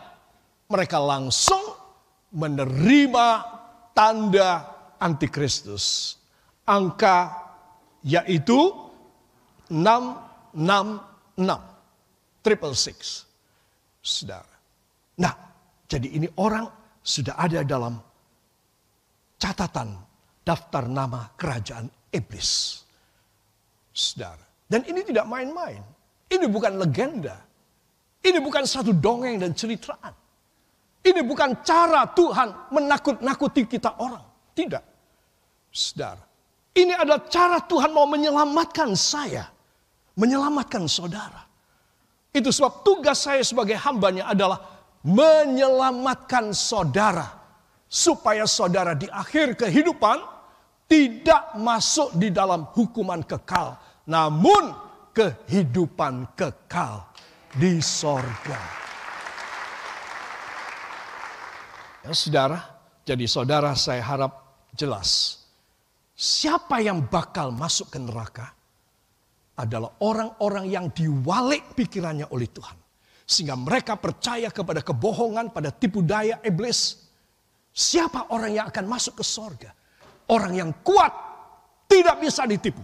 mereka 0.67 0.99
langsung 0.99 1.63
menerima 2.35 3.27
tanda 3.95 4.67
antikristus. 4.99 6.19
Angka 6.67 7.47
yaitu 8.03 8.75
666. 9.71 11.63
Triple 12.43 12.75
six. 12.79 13.27
Saudara. 14.03 14.55
Nah, 15.19 15.35
jadi 15.87 16.07
ini 16.15 16.27
orang 16.39 16.67
sudah 17.07 17.39
ada 17.39 17.63
dalam 17.63 17.95
catatan 19.39 19.95
daftar 20.43 20.91
nama 20.91 21.31
kerajaan 21.39 21.87
iblis. 22.11 22.83
Saudara. 23.95 24.43
Dan 24.67 24.83
ini 24.91 25.07
tidak 25.07 25.31
main-main. 25.31 25.79
Ini 26.27 26.51
bukan 26.51 26.83
legenda. 26.83 27.39
Ini 28.19 28.43
bukan 28.43 28.67
satu 28.67 28.91
dongeng 28.91 29.39
dan 29.39 29.55
ceritaan. 29.55 30.11
Ini 31.07 31.23
bukan 31.23 31.63
cara 31.63 32.03
Tuhan 32.11 32.75
menakut-nakuti 32.75 33.63
kita 33.71 33.95
orang. 34.03 34.27
Tidak. 34.51 34.83
Saudara. 35.71 36.27
Ini 36.75 36.93
adalah 36.99 37.23
cara 37.31 37.63
Tuhan 37.63 37.95
mau 37.95 38.11
menyelamatkan 38.11 38.99
saya. 38.99 39.47
Menyelamatkan 40.19 40.91
saudara. 40.91 41.47
Itu 42.35 42.51
sebab 42.51 42.83
tugas 42.83 43.23
saya 43.23 43.41
sebagai 43.47 43.79
hambanya 43.79 44.29
adalah 44.29 44.76
menyelamatkan 45.07 46.51
saudara 46.51 47.31
supaya 47.87 48.43
saudara 48.51 48.99
di 48.99 49.07
akhir 49.07 49.55
kehidupan 49.55 50.19
tidak 50.91 51.55
masuk 51.59 52.15
di 52.19 52.35
dalam 52.35 52.67
hukuman 52.75 53.23
kekal, 53.23 53.79
namun 54.11 54.75
kehidupan 55.15 56.35
kekal 56.35 57.07
di 57.55 57.79
sorga. 57.79 58.61
Ya, 62.07 62.11
saudara, 62.15 62.59
jadi 63.03 63.27
saudara 63.27 63.75
saya 63.75 64.03
harap 64.03 64.33
jelas. 64.75 65.43
Siapa 66.15 66.83
yang 66.83 67.07
bakal 67.07 67.51
masuk 67.51 67.95
ke 67.95 67.99
neraka 67.99 68.55
adalah 69.59 69.91
orang-orang 70.03 70.67
yang 70.71 70.87
diwalik 70.95 71.75
pikirannya 71.75 72.31
oleh 72.31 72.47
Tuhan. 72.47 72.86
Sehingga 73.27 73.59
mereka 73.59 73.99
percaya 73.99 74.49
kepada 74.55 74.87
kebohongan, 74.87 75.51
pada 75.51 75.75
tipu 75.75 76.01
daya 76.01 76.39
iblis. 76.47 77.11
Siapa 77.75 78.31
orang 78.31 78.55
yang 78.55 78.67
akan 78.71 78.87
masuk 78.87 79.19
ke 79.19 79.25
sorga? 79.27 79.75
Orang 80.31 80.55
yang 80.55 80.71
kuat, 80.87 81.11
tidak 81.91 82.23
bisa 82.23 82.47
ditipu. 82.47 82.81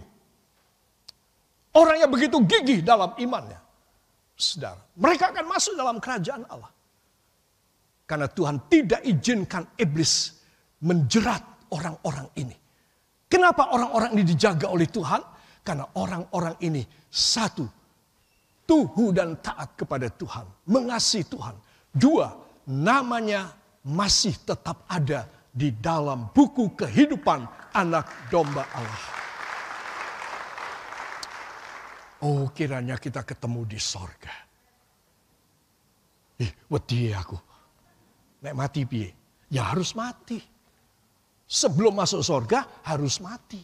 Orang 1.73 1.97
yang 1.97 2.11
begitu 2.11 2.37
gigih 2.43 2.85
dalam 2.85 3.15
imannya. 3.17 3.57
Saudara, 4.37 4.77
mereka 4.99 5.31
akan 5.33 5.45
masuk 5.47 5.73
dalam 5.73 5.97
kerajaan 5.97 6.43
Allah. 6.51 6.69
Karena 8.03 8.27
Tuhan 8.27 8.67
tidak 8.67 9.01
izinkan 9.07 9.63
iblis 9.79 10.37
menjerat 10.83 11.71
orang-orang 11.71 12.27
ini. 12.37 12.55
Kenapa 13.25 13.73
orang-orang 13.73 14.13
ini 14.13 14.23
dijaga 14.27 14.69
oleh 14.69 14.85
Tuhan? 14.85 15.21
Karena 15.63 15.87
orang-orang 15.97 16.59
ini 16.61 16.83
satu, 17.09 17.65
tuhu 18.73 19.13
dan 19.13 19.37
taat 19.37 19.77
kepada 19.77 20.09
Tuhan, 20.09 20.49
mengasihi 20.65 21.29
Tuhan. 21.29 21.53
Dua, 21.93 22.33
namanya 22.65 23.53
masih 23.85 24.33
tetap 24.41 24.81
ada 24.89 25.29
di 25.53 25.69
dalam 25.69 26.33
buku 26.33 26.73
kehidupan 26.73 27.45
anak 27.77 28.09
domba 28.33 28.65
Allah. 28.73 29.05
Oh 32.25 32.49
kiranya 32.49 32.97
kita 32.97 33.21
ketemu 33.21 33.61
di 33.69 33.77
sorga. 33.77 34.33
Ih, 36.41 36.49
wedi 36.65 37.13
aku. 37.13 37.37
Nek 38.41 38.57
mati 38.57 38.89
piye? 38.89 39.13
Ya 39.53 39.69
harus 39.69 39.93
mati. 39.93 40.41
Sebelum 41.45 41.93
masuk 41.93 42.25
sorga 42.25 42.65
harus 42.81 43.21
mati. 43.21 43.61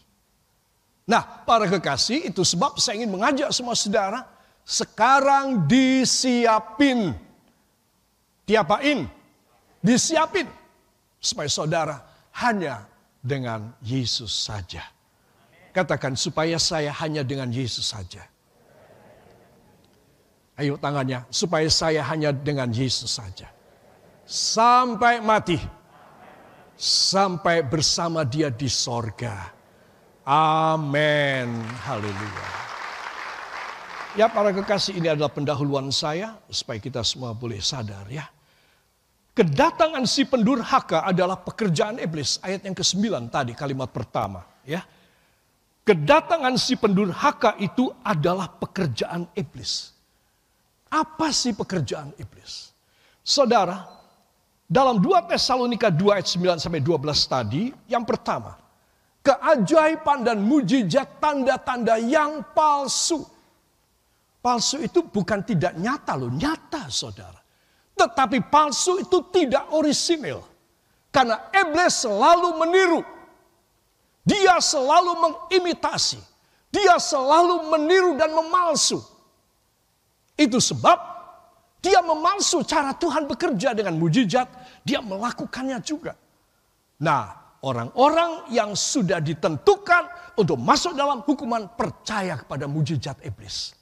Nah, 1.10 1.42
para 1.42 1.66
kekasih, 1.66 2.30
itu 2.30 2.46
sebab 2.46 2.78
saya 2.78 3.02
ingin 3.02 3.10
mengajak 3.10 3.50
semua 3.50 3.74
saudara, 3.74 4.22
sekarang 4.66 5.66
disiapin. 5.66 7.14
Diapain? 8.46 9.06
Disiapin. 9.82 10.48
Supaya 11.20 11.50
saudara 11.52 11.96
hanya 12.40 12.88
dengan 13.20 13.76
Yesus 13.84 14.32
saja. 14.32 14.84
Katakan 15.76 16.18
supaya 16.18 16.58
saya 16.58 16.90
hanya 16.96 17.22
dengan 17.22 17.52
Yesus 17.52 17.94
saja. 17.94 18.26
Ayo 20.60 20.76
tangannya, 20.76 21.24
supaya 21.32 21.72
saya 21.72 22.04
hanya 22.04 22.36
dengan 22.36 22.68
Yesus 22.68 23.16
saja. 23.16 23.48
Sampai 24.28 25.24
mati. 25.24 25.56
Sampai 26.80 27.64
bersama 27.64 28.28
dia 28.28 28.52
di 28.52 28.68
sorga. 28.68 29.52
Amin. 30.28 31.64
Haleluya. 31.88 32.69
Ya 34.20 34.28
para 34.28 34.52
kekasih 34.52 35.00
ini 35.00 35.08
adalah 35.08 35.32
pendahuluan 35.32 35.88
saya 35.96 36.36
supaya 36.52 36.76
kita 36.76 37.00
semua 37.08 37.32
boleh 37.32 37.64
sadar 37.64 38.04
ya. 38.12 38.28
Kedatangan 39.32 40.04
si 40.04 40.28
pendurhaka 40.28 41.08
adalah 41.08 41.40
pekerjaan 41.40 42.04
iblis. 42.04 42.36
Ayat 42.44 42.68
yang 42.68 42.76
ke-9 42.76 43.32
tadi 43.32 43.56
kalimat 43.56 43.88
pertama 43.88 44.44
ya. 44.68 44.84
Kedatangan 45.88 46.52
si 46.60 46.76
pendurhaka 46.76 47.56
itu 47.64 47.88
adalah 48.04 48.52
pekerjaan 48.52 49.24
iblis. 49.40 49.96
Apa 50.92 51.32
sih 51.32 51.56
pekerjaan 51.56 52.12
iblis? 52.20 52.76
Saudara, 53.24 53.88
dalam 54.68 55.00
2 55.00 55.32
Tesalonika 55.32 55.88
2 55.88 56.20
ayat 56.20 56.28
9 56.28 56.60
sampai 56.60 56.84
12 56.84 57.08
tadi, 57.24 57.72
yang 57.88 58.04
pertama, 58.04 58.60
keajaiban 59.24 60.28
dan 60.28 60.44
mujizat 60.44 61.24
tanda-tanda 61.24 61.96
yang 62.04 62.44
palsu. 62.52 63.39
Palsu 64.40 64.80
itu 64.80 65.04
bukan 65.04 65.44
tidak 65.44 65.76
nyata 65.76 66.16
loh, 66.16 66.32
nyata 66.32 66.88
saudara. 66.88 67.40
Tetapi 68.00 68.48
palsu 68.48 69.04
itu 69.04 69.28
tidak 69.36 69.68
orisinil. 69.76 70.40
Karena 71.12 71.52
iblis 71.52 72.08
selalu 72.08 72.56
meniru. 72.56 73.02
Dia 74.24 74.64
selalu 74.64 75.12
mengimitasi. 75.20 76.22
Dia 76.72 76.96
selalu 77.02 77.68
meniru 77.68 78.16
dan 78.16 78.32
memalsu. 78.32 79.04
Itu 80.40 80.64
sebab 80.64 80.96
dia 81.84 82.00
memalsu 82.00 82.64
cara 82.64 82.96
Tuhan 82.96 83.28
bekerja 83.28 83.76
dengan 83.76 84.00
mujizat. 84.00 84.48
Dia 84.88 85.04
melakukannya 85.04 85.84
juga. 85.84 86.16
Nah, 87.04 87.58
orang-orang 87.60 88.48
yang 88.54 88.72
sudah 88.78 89.20
ditentukan 89.20 90.36
untuk 90.40 90.56
masuk 90.56 90.96
dalam 90.96 91.20
hukuman 91.28 91.68
percaya 91.76 92.40
kepada 92.40 92.64
mujizat 92.64 93.20
iblis. 93.28 93.79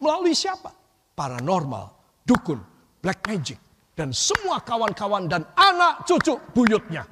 Melalui 0.00 0.36
siapa? 0.36 0.72
Paranormal, 1.16 1.86
dukun, 2.28 2.60
black 3.00 3.24
magic, 3.24 3.56
dan 3.96 4.12
semua 4.12 4.60
kawan-kawan 4.60 5.24
dan 5.24 5.42
anak 5.56 6.04
cucu 6.04 6.36
buyutnya. 6.52 7.08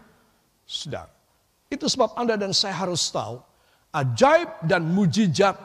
Sudah. 0.68 1.08
Itu 1.72 1.88
sebab 1.88 2.12
Anda 2.14 2.36
dan 2.36 2.52
saya 2.52 2.76
harus 2.76 3.08
tahu, 3.08 3.40
ajaib 3.96 4.68
dan 4.68 4.84
mujizat 4.92 5.56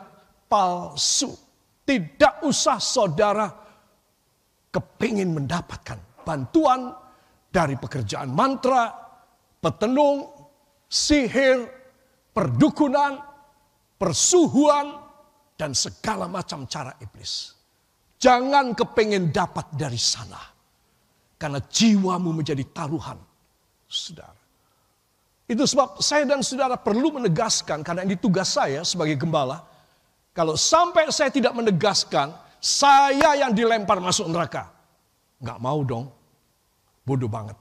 palsu. 0.48 1.36
Tidak 1.84 2.46
usah 2.46 2.78
saudara 2.78 3.50
kepingin 4.70 5.34
mendapatkan 5.34 5.98
bantuan 6.22 6.94
dari 7.50 7.74
pekerjaan 7.76 8.30
mantra, 8.30 8.94
petenung, 9.58 10.30
sihir, 10.86 11.66
perdukunan, 12.30 13.18
persuhuan, 13.98 15.09
dan 15.60 15.76
segala 15.76 16.32
macam 16.32 16.64
cara 16.72 16.96
iblis. 17.04 17.52
Jangan 18.16 18.72
kepengen 18.72 19.36
dapat 19.36 19.76
dari 19.76 20.00
sana. 20.00 20.40
Karena 21.36 21.60
jiwamu 21.60 22.32
menjadi 22.32 22.64
taruhan. 22.72 23.20
Saudara. 23.84 24.40
Itu 25.50 25.68
sebab 25.68 26.00
saya 26.00 26.24
dan 26.30 26.46
saudara 26.46 26.78
perlu 26.78 27.20
menegaskan, 27.20 27.82
karena 27.82 28.06
ini 28.06 28.16
tugas 28.16 28.54
saya 28.54 28.86
sebagai 28.88 29.20
gembala. 29.20 29.66
Kalau 30.32 30.54
sampai 30.56 31.10
saya 31.12 31.34
tidak 31.34 31.52
menegaskan, 31.58 32.32
saya 32.62 33.36
yang 33.36 33.52
dilempar 33.52 34.00
masuk 34.00 34.30
neraka. 34.32 34.72
Nggak 35.44 35.60
mau 35.60 35.80
dong. 35.84 36.06
Bodoh 37.04 37.28
banget. 37.28 37.58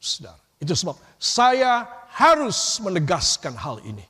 Saudara. 0.00 0.40
Itu 0.56 0.72
sebab 0.72 0.96
saya 1.20 1.84
harus 2.16 2.80
menegaskan 2.80 3.52
hal 3.58 3.82
ini. 3.84 4.06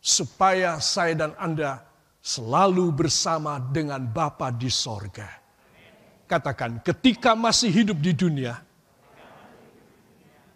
Supaya 0.00 0.80
saya 0.80 1.12
dan 1.12 1.32
Anda 1.36 1.84
selalu 2.24 2.92
bersama 2.92 3.60
dengan 3.60 4.00
Bapa 4.08 4.48
di 4.48 4.72
sorga. 4.72 5.28
Katakan, 6.24 6.80
ketika 6.80 7.36
masih 7.36 7.68
hidup 7.68 8.00
di 8.00 8.16
dunia, 8.16 8.56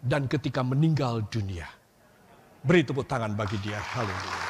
dan 0.05 0.29
ketika 0.29 0.61
meninggal 0.61 1.25
dunia. 1.33 1.65
Beri 2.61 2.85
tepuk 2.85 3.09
tangan 3.09 3.33
bagi 3.33 3.57
dia. 3.65 3.81
Haleluya. 3.81 4.45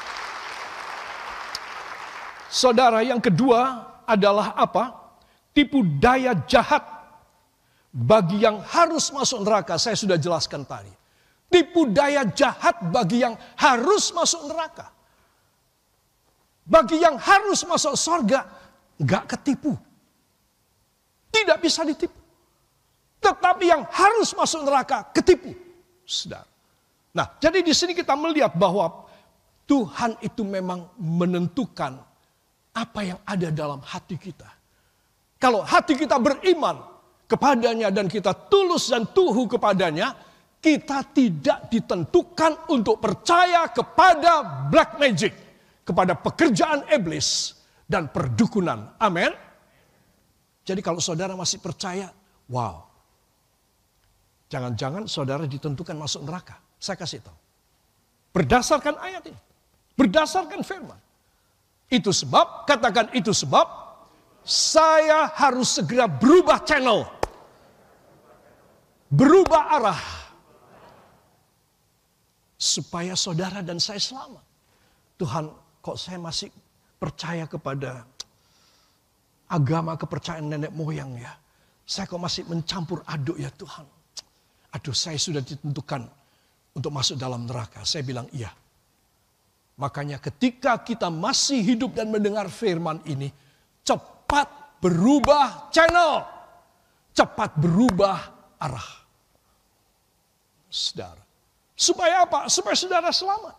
Saudara, 2.52 3.00
yang 3.04 3.24
kedua 3.24 3.88
adalah 4.04 4.56
apa? 4.56 5.16
Tipu 5.56 5.84
daya 6.00 6.36
jahat 6.48 6.84
bagi 7.96 8.44
yang 8.44 8.60
harus 8.60 9.08
masuk 9.16 9.40
neraka, 9.48 9.80
saya 9.80 9.96
sudah 9.96 10.20
jelaskan 10.20 10.68
tadi. 10.68 10.92
Tipu 11.56 11.88
daya 11.88 12.28
jahat 12.36 12.84
bagi 12.92 13.24
yang 13.24 13.40
harus 13.56 14.12
masuk 14.12 14.44
neraka. 14.52 14.92
Bagi 16.68 17.00
yang 17.00 17.16
harus 17.16 17.64
masuk 17.64 17.96
sorga, 17.96 18.44
nggak 19.00 19.24
ketipu. 19.24 19.72
Tidak 21.32 21.56
bisa 21.64 21.88
ditipu. 21.88 22.20
Tetapi 23.24 23.72
yang 23.72 23.88
harus 23.88 24.36
masuk 24.36 24.68
neraka, 24.68 25.08
ketipu. 25.16 25.56
Sedar. 26.04 26.44
Nah, 27.16 27.32
jadi 27.40 27.64
di 27.64 27.72
sini 27.72 27.96
kita 27.96 28.20
melihat 28.20 28.52
bahwa 28.60 29.08
Tuhan 29.64 30.20
itu 30.20 30.44
memang 30.44 30.92
menentukan 31.00 32.04
apa 32.76 33.00
yang 33.00 33.20
ada 33.24 33.48
dalam 33.48 33.80
hati 33.80 34.20
kita. 34.20 34.52
Kalau 35.40 35.64
hati 35.64 35.96
kita 35.96 36.20
beriman, 36.20 36.84
kepadanya 37.32 37.88
dan 37.96 38.12
kita 38.12 38.36
tulus 38.52 38.92
dan 38.92 39.08
tuhu 39.08 39.48
kepadanya, 39.48 40.12
kita 40.66 41.06
tidak 41.14 41.70
ditentukan 41.70 42.74
untuk 42.74 42.98
percaya 42.98 43.70
kepada 43.70 44.66
black 44.66 44.98
magic, 44.98 45.30
kepada 45.86 46.18
pekerjaan 46.18 46.90
iblis 46.90 47.54
dan 47.86 48.10
perdukunan. 48.10 48.98
Amin. 48.98 49.30
Jadi 50.66 50.82
kalau 50.82 50.98
saudara 50.98 51.38
masih 51.38 51.62
percaya, 51.62 52.10
wow. 52.50 52.82
Jangan-jangan 54.50 55.06
saudara 55.06 55.46
ditentukan 55.46 55.94
masuk 55.94 56.26
neraka. 56.26 56.58
Saya 56.82 56.98
kasih 56.98 57.22
tahu. 57.22 57.38
Berdasarkan 58.34 58.98
ayat 58.98 59.22
ini. 59.30 59.38
Berdasarkan 59.94 60.66
firman. 60.66 60.98
Itu 61.94 62.10
sebab, 62.10 62.66
katakan 62.66 63.14
itu 63.14 63.30
sebab, 63.30 63.70
saya 64.42 65.30
harus 65.30 65.78
segera 65.78 66.10
berubah 66.10 66.62
channel 66.66 67.06
berubah 69.10 69.64
arah 69.80 70.25
supaya 72.56 73.14
saudara 73.14 73.60
dan 73.60 73.78
saya 73.80 74.00
selamat. 74.00 74.44
Tuhan, 75.16 75.46
kok 75.84 75.98
saya 76.00 76.20
masih 76.20 76.52
percaya 77.00 77.46
kepada 77.48 78.08
agama 79.52 79.94
kepercayaan 79.96 80.50
nenek 80.50 80.72
moyang 80.74 81.16
ya. 81.20 81.32
Saya 81.86 82.10
kok 82.10 82.18
masih 82.18 82.50
mencampur 82.50 83.06
aduk 83.06 83.38
ya 83.38 83.54
Tuhan. 83.54 83.86
Aduh 84.74 84.96
saya 84.96 85.16
sudah 85.22 85.40
ditentukan 85.40 86.04
untuk 86.76 86.92
masuk 86.92 87.16
dalam 87.16 87.46
neraka. 87.46 87.86
Saya 87.86 88.02
bilang 88.02 88.28
iya. 88.34 88.52
Makanya 89.76 90.18
ketika 90.24 90.80
kita 90.82 91.12
masih 91.12 91.62
hidup 91.62 91.94
dan 91.96 92.10
mendengar 92.10 92.48
firman 92.48 93.00
ini, 93.06 93.30
cepat 93.86 94.80
berubah 94.80 95.70
channel. 95.72 96.26
Cepat 97.16 97.56
berubah 97.56 98.20
arah. 98.60 98.90
Saudara. 100.68 101.24
Supaya 101.76 102.24
apa? 102.24 102.48
Supaya 102.48 102.74
saudara 102.74 103.12
selamat. 103.12 103.56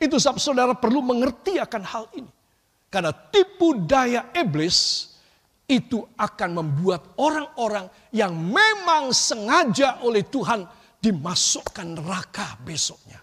Itu 0.00 0.16
sebab 0.16 0.40
saudara 0.40 0.74
perlu 0.74 1.04
mengerti 1.04 1.60
akan 1.60 1.82
hal 1.84 2.04
ini. 2.16 2.32
Karena 2.88 3.12
tipu 3.12 3.76
daya 3.84 4.32
iblis 4.32 5.10
itu 5.64 6.04
akan 6.16 6.50
membuat 6.60 7.16
orang-orang 7.16 7.88
yang 8.12 8.32
memang 8.36 9.12
sengaja 9.12 10.04
oleh 10.04 10.24
Tuhan 10.28 10.64
dimasukkan 11.00 12.00
neraka 12.00 12.56
besoknya. 12.64 13.20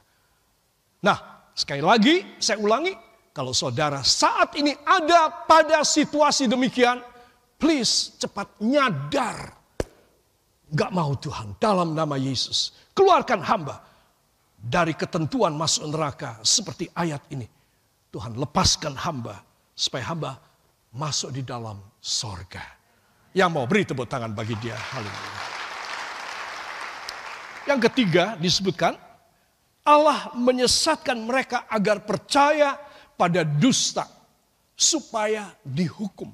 Nah, 1.02 1.50
sekali 1.54 1.82
lagi 1.82 2.38
saya 2.38 2.62
ulangi, 2.62 2.94
kalau 3.34 3.54
saudara 3.56 4.02
saat 4.06 4.54
ini 4.58 4.74
ada 4.86 5.46
pada 5.46 5.82
situasi 5.86 6.46
demikian, 6.46 7.02
please 7.58 8.18
cepat 8.18 8.50
nyadar. 8.62 9.61
Gak 10.72 10.92
mau 10.96 11.12
Tuhan 11.20 11.60
dalam 11.60 11.92
nama 11.92 12.16
Yesus. 12.16 12.72
Keluarkan 12.96 13.44
hamba 13.44 13.84
dari 14.56 14.96
ketentuan 14.96 15.52
masuk 15.52 15.92
neraka 15.92 16.40
seperti 16.48 16.88
ayat 16.96 17.20
ini. 17.34 17.44
Tuhan 18.12 18.40
lepaskan 18.40 18.96
hamba 18.96 19.44
supaya 19.76 20.08
hamba 20.12 20.40
masuk 20.96 21.36
di 21.36 21.44
dalam 21.44 21.80
sorga. 22.00 22.64
Yang 23.36 23.50
mau 23.52 23.68
beri 23.68 23.84
tepuk 23.88 24.08
tangan 24.08 24.32
bagi 24.32 24.56
dia. 24.60 24.76
Haleluya. 24.76 25.44
Yang 27.68 27.80
ketiga 27.92 28.36
disebutkan, 28.40 28.96
Allah 29.88 30.32
menyesatkan 30.36 31.16
mereka 31.20 31.68
agar 31.72 32.04
percaya 32.04 32.76
pada 33.16 33.44
dusta 33.44 34.08
supaya 34.76 35.52
dihukum. 35.64 36.32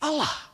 Allah 0.00 0.49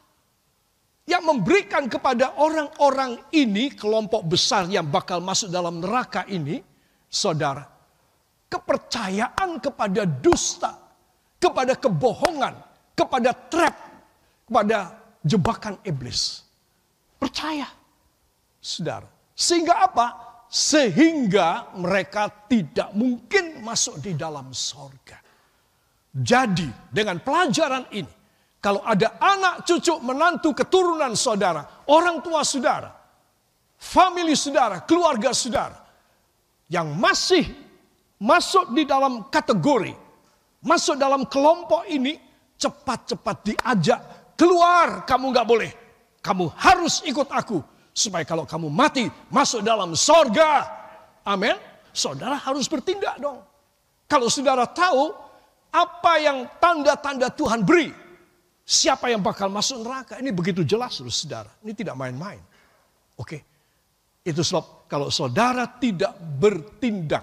memberikan 1.27 1.91
kepada 1.91 2.39
orang-orang 2.39 3.19
ini 3.35 3.75
kelompok 3.75 4.23
besar 4.31 4.71
yang 4.71 4.87
bakal 4.87 5.19
masuk 5.19 5.51
dalam 5.51 5.83
neraka 5.83 6.23
ini, 6.31 6.63
saudara, 7.11 7.67
kepercayaan 8.47 9.59
kepada 9.59 10.07
dusta 10.07 10.87
kepada 11.47 11.77
kebohongan, 11.77 12.55
kepada 12.97 13.31
trap, 13.33 13.77
kepada 14.49 14.79
jebakan 15.23 15.77
iblis. 15.85 16.45
Percaya, 17.17 17.69
saudara. 18.61 19.09
Sehingga 19.37 19.85
apa? 19.85 20.07
Sehingga 20.49 21.75
mereka 21.77 22.31
tidak 22.49 22.93
mungkin 22.97 23.61
masuk 23.61 24.01
di 24.01 24.17
dalam 24.17 24.55
sorga. 24.55 25.21
Jadi 26.17 26.69
dengan 26.89 27.21
pelajaran 27.21 27.93
ini, 27.93 28.09
kalau 28.61 28.83
ada 28.83 29.15
anak 29.23 29.63
cucu 29.67 29.95
menantu 30.03 30.53
keturunan 30.57 31.15
saudara, 31.15 31.87
orang 31.87 32.19
tua 32.21 32.43
saudara, 32.43 32.91
family 33.79 34.35
saudara, 34.35 34.83
keluarga 34.83 35.31
saudara, 35.31 35.79
yang 36.67 36.91
masih 36.99 37.47
masuk 38.19 38.75
di 38.75 38.83
dalam 38.89 39.29
kategori 39.31 40.07
masuk 40.67 40.99
dalam 40.99 41.23
kelompok 41.31 41.87
ini, 41.87 42.19
cepat-cepat 42.59 43.37
diajak 43.47 44.01
keluar. 44.35 45.07
Kamu 45.07 45.31
nggak 45.31 45.47
boleh. 45.47 45.71
Kamu 46.19 46.51
harus 46.59 47.07
ikut 47.07 47.31
aku. 47.31 47.63
Supaya 47.97 48.27
kalau 48.27 48.45
kamu 48.45 48.69
mati, 48.69 49.07
masuk 49.31 49.63
dalam 49.63 49.95
sorga. 49.95 50.67
Amin. 51.23 51.55
Saudara 51.95 52.37
harus 52.37 52.69
bertindak 52.69 53.17
dong. 53.23 53.41
Kalau 54.11 54.29
saudara 54.29 54.69
tahu 54.69 55.15
apa 55.73 56.13
yang 56.21 56.45
tanda-tanda 56.61 57.33
Tuhan 57.33 57.63
beri. 57.65 57.95
Siapa 58.67 59.07
yang 59.15 59.23
bakal 59.23 59.47
masuk 59.47 59.87
neraka. 59.87 60.19
Ini 60.19 60.35
begitu 60.35 60.67
jelas 60.67 60.99
saudara. 60.99 61.55
Ini 61.63 61.71
tidak 61.71 61.95
main-main. 61.95 62.43
Oke. 63.15 63.47
Itu 64.27 64.43
sebab 64.43 64.91
kalau 64.91 65.07
saudara 65.07 65.71
tidak 65.79 66.19
bertindak 66.19 67.23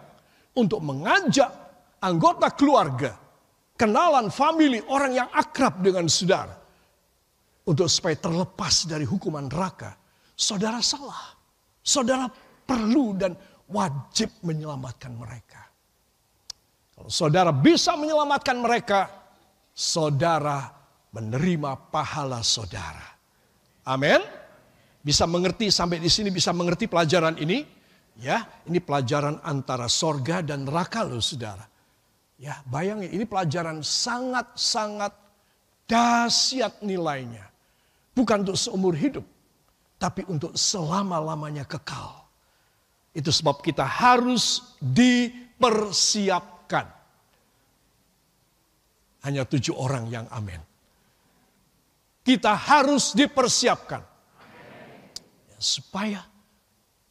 untuk 0.56 0.80
mengajak 0.80 1.52
anggota 2.00 2.48
keluarga 2.56 3.12
kenalan 3.76 4.30
family, 4.30 4.80
orang 4.88 5.12
yang 5.12 5.30
akrab 5.34 5.82
dengan 5.82 6.08
saudara. 6.08 6.56
Untuk 7.64 7.88
supaya 7.88 8.16
terlepas 8.20 8.88
dari 8.88 9.08
hukuman 9.08 9.48
neraka. 9.48 9.96
Saudara 10.36 10.84
salah. 10.84 11.32
Saudara 11.84 12.28
perlu 12.64 13.16
dan 13.16 13.36
wajib 13.72 14.32
menyelamatkan 14.44 15.16
mereka. 15.16 15.64
Kalau 16.96 17.12
saudara 17.12 17.52
bisa 17.56 17.96
menyelamatkan 17.96 18.60
mereka, 18.60 19.08
saudara 19.72 20.83
menerima 21.14 21.94
pahala 21.94 22.42
saudara. 22.42 23.06
Amin. 23.86 24.20
Bisa 25.04 25.30
mengerti 25.30 25.70
sampai 25.70 26.02
di 26.02 26.10
sini 26.10 26.34
bisa 26.34 26.50
mengerti 26.52 26.90
pelajaran 26.90 27.38
ini? 27.38 27.84
Ya, 28.14 28.46
ini 28.70 28.78
pelajaran 28.78 29.42
antara 29.42 29.90
sorga 29.90 30.46
dan 30.46 30.70
neraka 30.70 31.02
loh 31.02 31.22
saudara. 31.22 31.66
Ya, 32.38 32.62
bayangin 32.70 33.10
ini 33.14 33.26
pelajaran 33.26 33.82
sangat-sangat 33.82 35.14
dahsyat 35.90 36.82
nilainya. 36.82 37.50
Bukan 38.14 38.46
untuk 38.46 38.58
seumur 38.58 38.94
hidup, 38.94 39.26
tapi 39.98 40.22
untuk 40.30 40.54
selama-lamanya 40.54 41.66
kekal. 41.66 42.22
Itu 43.14 43.32
sebab 43.34 43.62
kita 43.66 43.86
harus 43.86 44.62
dipersiapkan. 44.82 46.86
Hanya 49.26 49.46
tujuh 49.46 49.74
orang 49.74 50.10
yang 50.10 50.28
amin. 50.30 50.73
Kita 52.24 52.56
harus 52.56 53.12
dipersiapkan. 53.12 54.02
Ya, 55.52 55.60
supaya 55.60 56.24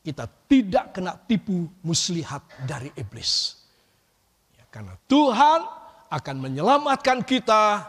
kita 0.00 0.26
tidak 0.48 0.96
kena 0.96 1.14
tipu 1.14 1.68
muslihat 1.84 2.42
dari 2.64 2.88
iblis. 2.96 3.62
Karena 4.72 4.96
Tuhan 5.04 5.60
akan 6.08 6.36
menyelamatkan 6.40 7.28
kita 7.28 7.84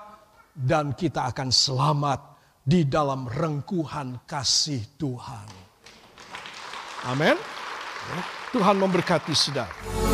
dan 0.52 0.92
kita 0.92 1.32
akan 1.32 1.48
selamat 1.48 2.20
di 2.60 2.84
dalam 2.84 3.24
rengkuhan 3.28 4.28
kasih 4.28 4.84
Tuhan. 5.00 5.48
Amin. 7.08 7.40
Tuhan 8.52 8.76
memberkati 8.80 9.32
saudara. 9.32 10.13